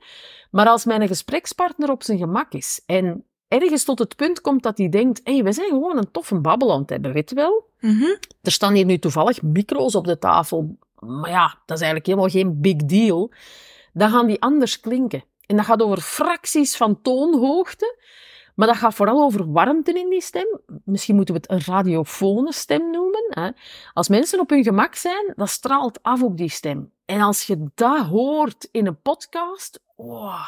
maar 0.51 0.67
als 0.67 0.86
mijn 0.86 1.08
gesprekspartner 1.08 1.91
op 1.91 2.04
zijn 2.04 2.17
gemak 2.17 2.54
is 2.54 2.82
en 2.86 3.25
ergens 3.47 3.84
tot 3.84 3.99
het 3.99 4.15
punt 4.15 4.41
komt 4.41 4.63
dat 4.63 4.77
hij 4.77 4.89
denkt, 4.89 5.21
hé, 5.23 5.34
hey, 5.34 5.43
we 5.43 5.51
zijn 5.51 5.69
gewoon 5.69 5.97
een 5.97 6.12
toffe 6.12 6.39
babbel 6.39 6.71
aan 6.71 6.82
het 6.82 6.89
hebben, 6.89 7.13
weet 7.13 7.30
je 7.30 7.36
wel? 7.36 7.69
Mm 7.80 7.97
-hmm. 7.97 8.17
Er 8.41 8.51
staan 8.51 8.73
hier 8.73 8.86
nu 8.86 8.99
toevallig 8.99 9.41
micro's 9.41 9.95
op 9.95 10.06
de 10.06 10.17
tafel, 10.17 10.77
maar 10.99 11.30
ja, 11.30 11.45
dat 11.65 11.77
is 11.77 11.84
eigenlijk 11.84 12.06
helemaal 12.06 12.30
geen 12.30 12.62
big 12.62 12.75
deal. 12.75 13.32
Dan 13.93 14.10
gaan 14.10 14.27
die 14.27 14.41
anders 14.41 14.80
klinken. 14.80 15.23
En 15.45 15.56
dat 15.56 15.65
gaat 15.65 15.82
over 15.82 16.01
fracties 16.01 16.77
van 16.77 17.01
toonhoogte, 17.01 17.97
maar 18.56 18.67
dat 18.67 18.77
gaat 18.77 18.93
vooral 18.93 19.23
over 19.23 19.51
warmte 19.51 19.91
in 19.91 20.10
die 20.10 20.21
stem. 20.21 20.60
Misschien 20.86 21.15
moeten 21.15 21.36
we 21.36 21.41
het 21.41 21.51
een 21.51 21.73
radiofone 21.73 22.54
stem 22.54 22.91
noemen. 22.91 23.25
Hè? 23.30 23.49
Als 23.93 24.10
mensen 24.10 24.39
op 24.39 24.49
hun 24.49 24.63
gemak 24.63 24.95
zijn, 24.95 25.34
dat 25.36 25.49
straalt 25.49 26.04
af 26.04 26.21
op 26.21 26.38
die 26.38 26.49
stem. 26.49 26.91
En 27.12 27.21
als 27.21 27.47
je 27.47 27.67
dat 27.76 28.06
hoort 28.06 28.67
in 28.71 28.88
een 28.88 29.02
podcast, 29.02 29.80
oh, 29.95 30.47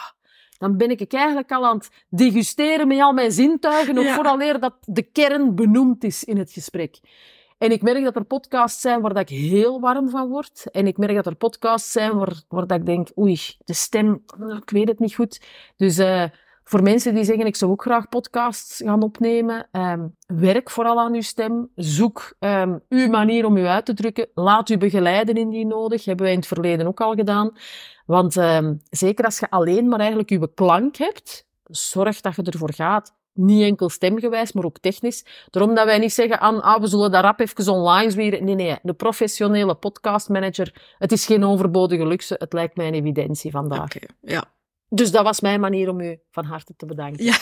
dan 0.58 0.78
ben 0.78 0.90
ik 0.90 1.14
eigenlijk 1.14 1.52
al 1.52 1.66
aan 1.66 1.78
het 1.78 1.90
degusteren 2.10 2.88
met 2.88 3.00
al 3.00 3.14
mijn 3.14 3.32
zintuigen, 3.32 3.96
nog 3.96 4.04
ja. 4.04 4.14
vooraleer 4.16 4.60
dat 4.60 4.74
de 4.82 5.02
kern 5.02 5.56
benoemd 5.56 6.04
is 6.04 6.24
in 6.24 6.38
het 6.38 6.52
gesprek. 6.52 7.00
En 7.58 7.72
ik 7.72 7.82
merk 7.82 8.04
dat 8.04 8.16
er 8.16 8.24
podcasts 8.24 8.82
zijn 8.82 9.02
waar 9.02 9.14
dat 9.14 9.30
ik 9.30 9.38
heel 9.38 9.80
warm 9.80 10.10
van 10.10 10.30
word. 10.30 10.72
En 10.72 10.88
ik 10.88 10.98
merk 10.98 11.16
dat 11.16 11.26
er 11.26 11.36
podcasts 11.36 11.92
zijn 11.92 12.18
waar, 12.18 12.42
waar 12.48 12.68
dat 12.68 12.80
ik 12.80 12.86
denk, 12.86 13.10
oei, 13.18 13.40
de 13.66 13.74
stem, 13.74 14.24
ik 14.62 14.70
weet 14.70 14.88
het 14.88 15.00
niet 15.00 15.16
goed. 15.16 15.42
Dus 15.78 16.00
uh, 16.00 16.26
voor 16.64 16.84
mensen 16.84 17.16
die 17.16 17.24
zeggen, 17.24 17.46
ik 17.46 17.56
zou 17.56 17.72
ook 17.72 17.82
graag 17.82 18.10
podcasts 18.10 18.82
gaan 18.86 19.02
opnemen, 19.02 19.68
um, 19.72 20.16
werk 20.26 20.70
vooral 20.70 21.00
aan 21.00 21.14
uw 21.14 21.22
stem. 21.22 21.70
Zoek 21.76 22.34
um, 22.40 22.82
uw 22.90 23.08
manier 23.08 23.46
om 23.46 23.58
u 23.58 23.66
uit 23.66 23.86
te 23.86 23.94
drukken. 23.94 24.28
Laat 24.34 24.70
u 24.70 24.78
begeleiden 24.78 25.36
indien 25.36 25.68
nodig. 25.68 26.06
Hebben 26.06 26.24
wij 26.24 26.34
in 26.34 26.40
het 26.40 26.48
verleden 26.48 26.88
ook 26.88 27.02
al 27.02 27.14
gedaan. 27.14 27.52
Want 28.06 28.36
um, 28.36 28.82
zeker 28.90 29.26
als 29.26 29.40
je 29.40 29.50
alleen 29.50 29.88
maar 29.88 30.00
eigenlijk 30.00 30.30
uw 30.30 30.48
klank 30.56 30.96
hebt, 30.96 31.48
zorg 31.64 32.22
dat 32.22 32.36
je 32.36 32.42
ervoor 32.42 32.74
gaat. 32.74 33.14
Niet 33.34 33.64
enkel 33.64 33.90
stemgewijs, 33.90 34.52
maar 34.52 34.64
ook 34.64 34.80
technisch. 34.80 35.26
Daarom 35.50 35.76
dat 35.76 35.86
wij 35.86 35.98
niet 35.98 36.14
zeggen 36.14 36.40
ah, 36.40 36.80
we 36.80 36.88
zullen 36.88 37.12
dat 37.12 37.24
rap 37.24 37.40
even 37.40 37.74
online 37.74 38.12
zwieren. 38.12 38.44
Nee, 38.44 38.56
nee, 38.56 38.78
de 38.82 38.94
professionele 38.94 39.76
podcastmanager, 39.76 40.96
het 40.98 41.12
is 41.12 41.26
geen 41.26 41.46
overbodige 41.46 42.08
luxe. 42.08 42.36
Het 42.38 42.54
lijkt 42.54 42.76
mij 42.76 42.88
een 42.88 42.94
evidentie 42.94 43.52
vandaag. 43.52 43.96
Okay, 43.96 44.10
ja, 44.22 44.44
Dus 44.96 45.12
dat 45.12 45.24
was 45.24 45.42
mijn 45.42 45.60
manier 45.60 45.90
om 45.90 46.00
u 46.00 46.20
van 46.32 46.46
harte 46.46 46.74
te 46.78 46.86
bedanken. 46.86 47.24
Ja, 47.26 47.38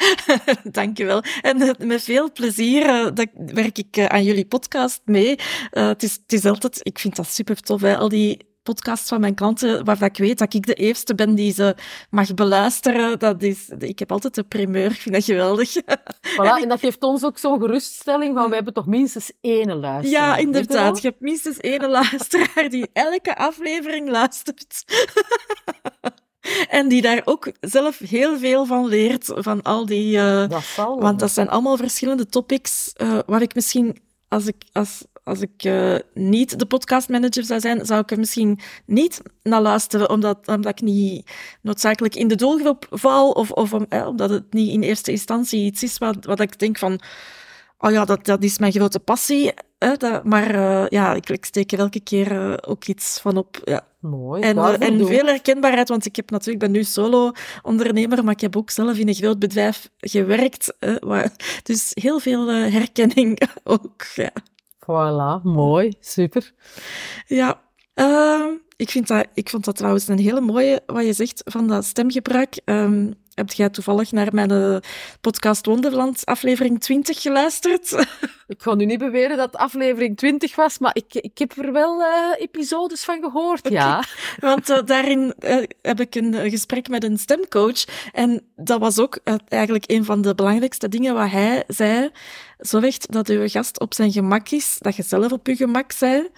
dankjewel. 0.80 1.22
En 1.42 1.60
eh, 1.60 1.86
met 1.86 2.02
veel 2.02 2.32
plezier 2.32 2.86
uh, 2.86 3.08
dat 3.14 3.28
werk 3.34 3.78
ik 3.78 3.96
uh, 3.96 4.04
aan 4.04 4.24
jullie 4.24 4.46
podcast 4.46 5.00
mee. 5.04 5.38
het, 5.70 6.02
is, 6.02 6.12
het 6.12 6.32
is 6.32 6.44
altijd, 6.44 6.80
ik 6.82 6.98
vind 6.98 7.16
dat 7.16 7.26
super 7.26 7.60
tof, 7.60 7.80
hè, 7.80 7.96
al 7.96 8.08
die 8.08 8.46
podcasts 8.62 9.08
van 9.08 9.20
mijn 9.20 9.34
klanten, 9.34 9.84
waarvan 9.84 10.08
ik 10.08 10.16
weet 10.16 10.38
dat 10.38 10.54
ik 10.54 10.66
de 10.66 10.74
eerste 10.74 11.14
ben 11.14 11.34
die 11.34 11.52
ze 11.52 11.76
mag 12.10 12.34
beluisteren. 12.34 13.18
Dat 13.18 13.42
is, 13.42 13.68
ik 13.78 13.98
heb 13.98 14.12
altijd 14.12 14.34
de 14.34 14.42
primeur, 14.42 14.90
ik 14.90 15.00
vind 15.00 15.14
dat 15.14 15.24
geweldig. 15.24 15.74
Voilà, 16.36 16.62
en, 16.62 16.68
dat 16.68 16.80
geeft 16.80 17.02
ons 17.02 17.24
ook 17.24 17.38
zo'n 17.38 17.60
geruststelling 17.60 18.34
van, 18.34 18.48
we 18.48 18.54
hebben 18.54 18.72
toch 18.72 18.86
minstens 18.86 19.32
één 19.40 19.78
luisteraar. 19.78 20.26
Ja, 20.26 20.36
inderdaad. 20.36 21.02
Je 21.02 21.08
hebt 21.08 21.20
minstens 21.20 21.56
één 21.56 21.88
luisteraar 21.88 22.68
die 22.68 22.90
elke 22.92 23.36
aflevering 23.36 24.08
luistert. 24.08 24.84
En 26.78 26.88
die 26.88 27.02
daar 27.02 27.22
ook 27.24 27.52
zelf 27.60 27.98
heel 27.98 28.38
veel 28.38 28.66
van 28.66 28.86
leert, 28.86 29.32
van 29.34 29.62
al 29.62 29.86
die... 29.86 30.16
Uh, 30.16 30.48
dat 30.48 30.62
zal 30.62 31.00
Want 31.00 31.20
dat 31.20 31.30
zijn 31.30 31.48
allemaal 31.48 31.76
verschillende 31.76 32.26
topics, 32.26 32.92
uh, 32.96 33.18
waar 33.26 33.42
ik 33.42 33.54
misschien, 33.54 33.98
als 34.28 34.46
ik, 34.46 34.56
als, 34.72 35.04
als 35.24 35.40
ik 35.40 35.64
uh, 35.64 35.96
niet 36.14 36.58
de 36.58 36.66
podcastmanager 36.66 37.44
zou 37.44 37.60
zijn, 37.60 37.86
zou 37.86 38.00
ik 38.00 38.10
er 38.10 38.18
misschien 38.18 38.60
niet 38.86 39.22
naar 39.42 39.62
luisteren, 39.62 40.10
omdat, 40.10 40.38
omdat 40.46 40.72
ik 40.72 40.80
niet 40.80 41.30
noodzakelijk 41.62 42.14
in 42.14 42.28
de 42.28 42.36
doelgroep 42.36 42.86
val, 42.90 43.30
of, 43.30 43.50
of 43.50 43.72
omdat 44.06 44.30
het 44.30 44.52
niet 44.52 44.72
in 44.72 44.82
eerste 44.82 45.10
instantie 45.10 45.64
iets 45.64 45.82
is 45.82 45.98
wat, 45.98 46.24
wat 46.24 46.40
ik 46.40 46.58
denk 46.58 46.78
van 46.78 47.00
oh 47.78 47.90
ja, 47.90 48.04
dat, 48.04 48.24
dat 48.24 48.42
is 48.42 48.58
mijn 48.58 48.72
grote 48.72 48.98
passie. 48.98 49.52
Hè, 49.78 49.96
dat, 49.96 50.24
maar 50.24 50.54
uh, 50.54 50.86
ja, 50.88 51.14
ik, 51.14 51.28
ik, 51.28 51.44
steek 51.44 51.72
er 51.72 51.78
elke 51.78 52.00
keer 52.00 52.32
uh, 52.32 52.54
ook 52.60 52.84
iets 52.84 53.20
van 53.20 53.36
op. 53.36 53.60
Ja. 53.64 53.86
Mooi. 54.00 54.42
En, 54.42 54.56
uh, 54.56 54.80
en 54.80 55.06
veel 55.06 55.26
herkenbaarheid, 55.26 55.88
want 55.88 56.06
ik 56.06 56.16
heb 56.16 56.30
natuurlijk, 56.30 56.58
ben 56.58 56.70
nu 56.70 56.84
solo-ondernemer, 56.84 58.24
maar 58.24 58.34
ik 58.34 58.40
heb 58.40 58.56
ook 58.56 58.70
zelf 58.70 58.96
in 58.96 59.08
een 59.08 59.14
groot 59.14 59.38
bedrijf 59.38 59.90
gewerkt. 59.96 60.74
Waar, 61.00 61.32
dus 61.62 61.90
heel 61.94 62.18
veel 62.18 62.48
herkenning 62.48 63.40
ook. 63.64 64.06
Ja. 64.14 64.32
Voilà, 64.80 65.42
mooi, 65.42 65.92
super. 66.00 66.52
Ja, 67.26 67.60
ehm, 67.98 68.48
ik, 68.76 68.90
vind 68.90 69.06
dat, 69.06 69.26
ik 69.34 69.48
vond 69.48 69.64
dat 69.64 69.76
trouwens 69.76 70.08
een 70.08 70.18
hele 70.18 70.40
mooie, 70.40 70.82
wat 70.86 71.04
je 71.04 71.12
zegt, 71.12 71.42
van 71.44 71.66
dat 71.66 71.84
stemgebruik. 71.84 72.60
Um, 72.64 73.14
heb 73.38 73.52
jij 73.52 73.68
toevallig 73.68 74.12
naar 74.12 74.28
mijn 74.34 74.52
uh, 74.52 74.76
podcast 75.20 75.66
Wonderland 75.66 76.24
aflevering 76.24 76.80
20 76.80 77.22
geluisterd? 77.22 77.92
Ik 78.46 78.62
ga 78.62 78.74
nu 78.74 78.84
niet 78.84 78.98
beweren 78.98 79.36
dat 79.36 79.46
het 79.52 79.60
aflevering 79.60 80.16
20 80.16 80.56
was, 80.56 80.78
maar 80.78 80.90
ik, 80.94 81.14
ik 81.14 81.38
heb 81.38 81.58
er 81.58 81.72
wel 81.72 82.00
uh, 82.00 82.06
episodes 82.38 83.04
van 83.04 83.20
gehoord, 83.20 83.66
okay. 83.66 83.72
ja. 83.72 84.04
Want 84.48 84.70
uh, 84.70 84.78
daarin 84.84 85.34
heb 85.82 86.00
ik 86.00 86.14
een 86.14 86.50
gesprek 86.50 86.88
met 86.88 87.04
een 87.04 87.18
stemcoach 87.18 87.84
en 88.12 88.42
dat 88.56 88.80
was 88.80 88.98
ook 88.98 89.18
eigenlijk 89.48 89.84
een 89.86 90.04
van 90.04 90.22
de 90.22 90.34
belangrijkste 90.34 90.88
dingen 90.88 91.14
wat 91.14 91.30
hij 91.30 91.64
zei. 91.66 92.10
Zorg 92.58 92.96
dat 92.96 93.28
uw 93.28 93.48
gast 93.48 93.80
op 93.80 93.94
zijn 93.94 94.12
gemak 94.12 94.48
is, 94.48 94.76
dat 94.78 94.96
je 94.96 95.02
zelf 95.02 95.32
op 95.32 95.46
je 95.46 95.56
gemak 95.56 95.92
bent. 96.00 96.30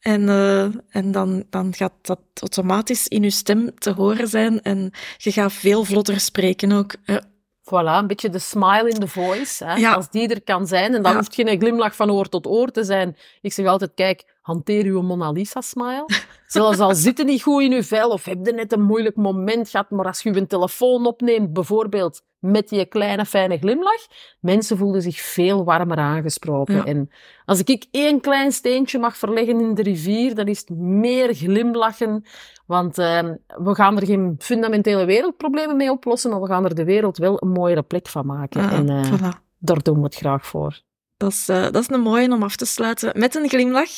En, 0.00 0.22
uh, 0.22 0.62
en 0.88 1.12
dan, 1.12 1.44
dan 1.50 1.74
gaat 1.74 1.92
dat 2.02 2.20
automatisch 2.40 3.08
in 3.08 3.22
je 3.22 3.30
stem 3.30 3.78
te 3.78 3.90
horen 3.90 4.28
zijn 4.28 4.62
en 4.62 4.90
je 5.16 5.32
gaat 5.32 5.52
veel 5.52 5.84
vlotter 5.84 6.20
spreken 6.20 6.72
ook. 6.72 6.94
Ja. 7.04 7.22
Voilà, 7.62 7.98
een 7.98 8.06
beetje 8.06 8.28
de 8.28 8.38
smile 8.38 8.88
in 8.88 9.00
the 9.00 9.08
voice. 9.08 9.64
Hè? 9.64 9.74
Ja. 9.74 9.92
Als 9.92 10.10
die 10.10 10.28
er 10.28 10.42
kan 10.42 10.66
zijn. 10.66 10.94
En 10.94 11.02
dan 11.02 11.12
ja. 11.12 11.18
hoeft 11.18 11.34
geen 11.34 11.58
glimlach 11.58 11.96
van 11.96 12.10
oor 12.10 12.28
tot 12.28 12.46
oor 12.46 12.70
te 12.70 12.84
zijn. 12.84 13.16
Ik 13.40 13.52
zeg 13.52 13.66
altijd, 13.66 13.92
kijk, 13.94 14.24
hanteer 14.42 14.84
uw 14.84 15.02
Mona 15.02 15.30
Lisa 15.30 15.60
smile. 15.60 16.08
Zelfs 16.46 16.78
al 16.78 16.94
zitten 16.94 17.26
niet 17.26 17.42
goed 17.42 17.62
in 17.62 17.72
uw 17.72 17.82
vel 17.82 18.10
of 18.10 18.24
heb 18.24 18.46
je 18.46 18.52
net 18.52 18.72
een 18.72 18.82
moeilijk 18.82 19.16
moment 19.16 19.68
gehad, 19.68 19.90
maar 19.90 20.06
als 20.06 20.22
je 20.22 20.36
een 20.36 20.46
telefoon 20.46 21.06
opneemt, 21.06 21.52
bijvoorbeeld 21.52 22.22
met 22.38 22.68
die 22.68 22.86
kleine 22.86 23.24
fijne 23.24 23.58
glimlach, 23.58 24.06
mensen 24.40 24.76
voelden 24.76 25.02
zich 25.02 25.20
veel 25.20 25.64
warmer 25.64 25.96
aangesproken. 25.96 26.74
Ja. 26.74 26.84
En 26.84 27.10
als 27.44 27.62
ik 27.62 27.86
één 27.90 28.20
klein 28.20 28.52
steentje 28.52 28.98
mag 28.98 29.16
verleggen 29.16 29.60
in 29.60 29.74
de 29.74 29.82
rivier, 29.82 30.34
dan 30.34 30.46
is 30.46 30.58
het 30.58 30.70
meer 30.78 31.34
glimlachen. 31.34 32.24
Want 32.66 32.98
uh, 32.98 33.20
we 33.46 33.74
gaan 33.74 33.96
er 33.96 34.06
geen 34.06 34.34
fundamentele 34.38 35.04
wereldproblemen 35.04 35.76
mee 35.76 35.90
oplossen, 35.90 36.30
maar 36.30 36.40
we 36.40 36.46
gaan 36.46 36.64
er 36.64 36.74
de 36.74 36.84
wereld 36.84 37.18
wel 37.18 37.42
een 37.42 37.50
mooiere 37.50 37.82
plek 37.82 38.08
van 38.08 38.26
maken. 38.26 38.60
Ah, 38.60 38.72
en 38.72 38.90
uh, 38.90 39.12
voilà. 39.12 39.38
daar 39.58 39.82
doen 39.82 39.96
we 39.96 40.02
het 40.02 40.14
graag 40.14 40.46
voor. 40.46 40.82
Dat 41.22 41.30
is, 41.30 41.48
uh, 41.48 41.62
dat 41.62 41.76
is 41.76 41.88
een 41.88 42.00
mooie 42.00 42.30
om 42.30 42.42
af 42.42 42.56
te 42.56 42.64
sluiten 42.64 43.12
met 43.18 43.34
een 43.34 43.48
glimlach. 43.48 43.90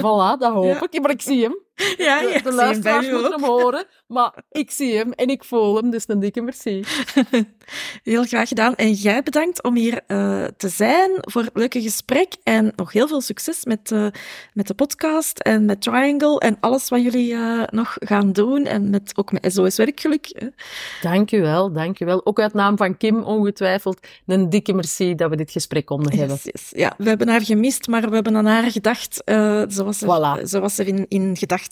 Voilà, 0.00 0.38
dat 0.38 0.52
hoop 0.52 0.64
ja. 0.64 0.86
ik. 0.90 1.00
Maar 1.00 1.10
ik 1.10 1.22
zie 1.22 1.42
hem. 1.42 1.58
Ja, 2.08 2.20
de, 2.20 2.40
de 2.42 2.52
luisteraars 2.52 3.10
moeten 3.10 3.32
hem 3.32 3.44
horen. 3.44 3.84
Maar 4.06 4.32
ik 4.50 4.70
zie 4.70 4.96
hem 4.96 5.12
en 5.12 5.28
ik 5.28 5.44
voel 5.44 5.76
hem, 5.76 5.90
dus 5.90 6.04
een 6.06 6.20
dikke 6.20 6.40
merci. 6.40 6.84
Heel 8.02 8.24
graag 8.24 8.48
gedaan. 8.48 8.74
En 8.74 8.92
jij 8.92 9.22
bedankt 9.22 9.62
om 9.62 9.76
hier 9.76 10.00
uh, 10.08 10.44
te 10.56 10.68
zijn 10.68 11.10
voor 11.20 11.42
het 11.42 11.50
leuke 11.54 11.82
gesprek. 11.82 12.34
En 12.42 12.72
nog 12.76 12.92
heel 12.92 13.08
veel 13.08 13.20
succes 13.20 13.64
met, 13.64 13.90
uh, 13.90 14.06
met 14.52 14.66
de 14.66 14.74
podcast 14.74 15.38
en 15.38 15.64
met 15.64 15.82
Triangle 15.82 16.38
en 16.38 16.56
alles 16.60 16.88
wat 16.88 17.02
jullie 17.02 17.32
uh, 17.32 17.62
nog 17.66 17.96
gaan 17.98 18.32
doen. 18.32 18.64
En 18.64 18.90
met, 18.90 19.12
ook 19.14 19.32
met 19.32 19.52
SOS 19.52 19.76
Werkgeluk. 19.76 20.52
Dank 21.02 21.32
u 21.32 21.40
wel, 21.40 21.72
dank 21.72 22.00
u 22.00 22.04
wel. 22.04 22.26
Ook 22.26 22.40
uit 22.40 22.54
naam 22.54 22.76
van 22.76 22.96
Kim, 22.96 23.22
ongetwijfeld, 23.22 24.06
een 24.26 24.50
dikke 24.50 24.72
merci 24.72 25.14
dat 25.14 25.30
we 25.30 25.36
dit 25.36 25.50
gesprek 25.50 25.86
konden 25.86 26.18
hebben. 26.18 26.38
Yes, 26.42 26.44
yes. 26.52 26.80
Ja, 26.80 26.94
we 26.98 27.08
hebben 27.08 27.28
haar 27.28 27.44
gemist, 27.44 27.86
maar 27.86 28.08
we 28.08 28.14
hebben 28.14 28.36
aan 28.36 28.46
haar 28.46 28.70
gedacht. 28.70 29.22
zo 29.68 29.84
was 29.84 30.02
er, 30.02 30.06
voilà. 30.06 30.44
zo 30.44 30.60
was 30.60 30.78
er 30.78 30.86
in, 30.86 31.06
in 31.08 31.36
gedachten 31.36 31.69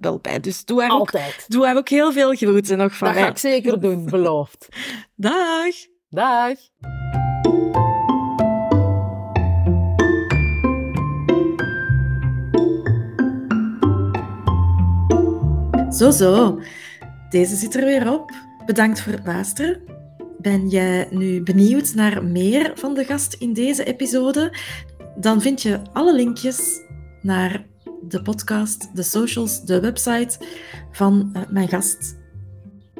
wel 0.00 0.18
bij. 0.18 0.40
Dus 0.40 0.64
doe 0.64 0.80
haar, 0.80 0.90
Altijd. 0.90 1.26
Ook, 1.40 1.44
doe 1.48 1.64
haar 1.66 1.76
ook 1.76 1.88
heel 1.88 2.12
veel 2.12 2.34
groeten 2.34 2.78
nog 2.78 2.94
van 2.96 3.06
Dat 3.06 3.16
mij. 3.16 3.24
ga 3.24 3.30
ik 3.30 3.38
zeker 3.38 3.80
doen, 3.80 4.06
beloofd. 4.06 4.68
Dag. 5.16 5.74
Dag. 6.08 6.54
Zo, 15.90 16.10
zo. 16.10 16.60
Deze 17.30 17.56
zit 17.56 17.74
er 17.74 17.84
weer 17.84 18.12
op. 18.12 18.30
Bedankt 18.66 19.00
voor 19.00 19.12
het 19.12 19.26
luisteren. 19.26 19.80
Ben 20.38 20.68
jij 20.68 21.06
nu 21.10 21.42
benieuwd 21.42 21.94
naar 21.94 22.24
meer 22.24 22.72
van 22.74 22.94
de 22.94 23.04
gast 23.04 23.34
in 23.34 23.52
deze 23.52 23.84
episode? 23.84 24.56
Dan 25.16 25.40
vind 25.40 25.62
je 25.62 25.80
alle 25.92 26.14
linkjes 26.14 26.80
naar 27.22 27.66
de 28.08 28.22
podcast, 28.22 28.96
de 28.96 29.02
socials, 29.02 29.64
de 29.64 29.80
website 29.80 30.38
van 30.90 31.30
uh, 31.32 31.42
mijn 31.48 31.68
gast 31.68 32.18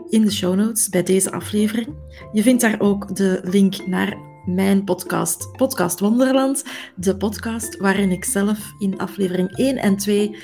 in 0.08 0.22
de 0.22 0.30
show 0.30 0.54
notes 0.54 0.88
bij 0.88 1.02
deze 1.02 1.32
aflevering. 1.32 1.88
Je 2.32 2.42
vindt 2.42 2.62
daar 2.62 2.80
ook 2.80 3.16
de 3.16 3.40
link 3.42 3.86
naar 3.86 4.16
mijn 4.46 4.84
podcast, 4.84 5.52
Podcast 5.56 6.00
Wonderland. 6.00 6.64
De 6.96 7.16
podcast 7.16 7.76
waarin 7.76 8.10
ik 8.10 8.24
zelf 8.24 8.72
in 8.78 8.98
aflevering 8.98 9.56
1 9.56 9.76
en 9.76 9.96
2 9.96 10.36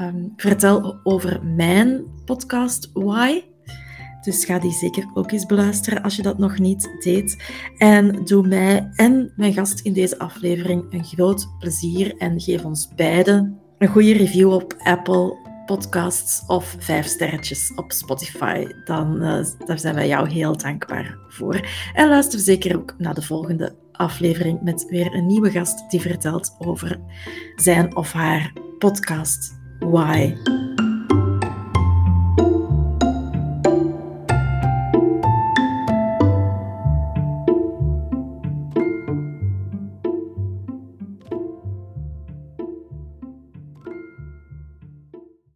um, 0.00 0.32
vertel 0.36 1.00
over 1.02 1.44
mijn 1.44 2.04
podcast 2.24 2.90
Why. 2.92 3.42
Dus 4.20 4.44
ga 4.44 4.58
die 4.58 4.72
zeker 4.72 5.10
ook 5.14 5.30
eens 5.30 5.46
beluisteren 5.46 6.02
als 6.02 6.16
je 6.16 6.22
dat 6.22 6.38
nog 6.38 6.58
niet 6.58 6.90
deed. 6.98 7.42
En 7.78 8.24
doe 8.24 8.46
mij 8.46 8.90
en 8.94 9.32
mijn 9.36 9.52
gast 9.52 9.80
in 9.80 9.92
deze 9.92 10.18
aflevering 10.18 10.84
een 10.90 11.04
groot 11.04 11.48
plezier 11.58 12.16
en 12.16 12.40
geef 12.40 12.64
ons 12.64 12.88
beiden 12.96 13.59
een 13.80 13.88
goede 13.88 14.12
review 14.12 14.52
op 14.52 14.74
Apple 14.78 15.36
Podcasts 15.66 16.46
of 16.46 16.76
vijf 16.78 17.06
sterretjes 17.06 17.72
op 17.74 17.92
Spotify. 17.92 18.66
Dan 18.84 19.22
uh, 19.22 19.44
daar 19.66 19.78
zijn 19.78 19.94
wij 19.94 20.08
jou 20.08 20.28
heel 20.28 20.56
dankbaar 20.56 21.18
voor. 21.28 21.68
En 21.94 22.08
luister 22.08 22.38
zeker 22.38 22.76
ook 22.76 22.94
naar 22.98 23.14
de 23.14 23.22
volgende 23.22 23.76
aflevering 23.92 24.60
met 24.62 24.86
weer 24.88 25.14
een 25.14 25.26
nieuwe 25.26 25.50
gast 25.50 25.90
die 25.90 26.00
vertelt 26.00 26.56
over 26.58 27.00
zijn 27.56 27.96
of 27.96 28.12
haar 28.12 28.52
podcast 28.78 29.58
Why. 29.78 30.34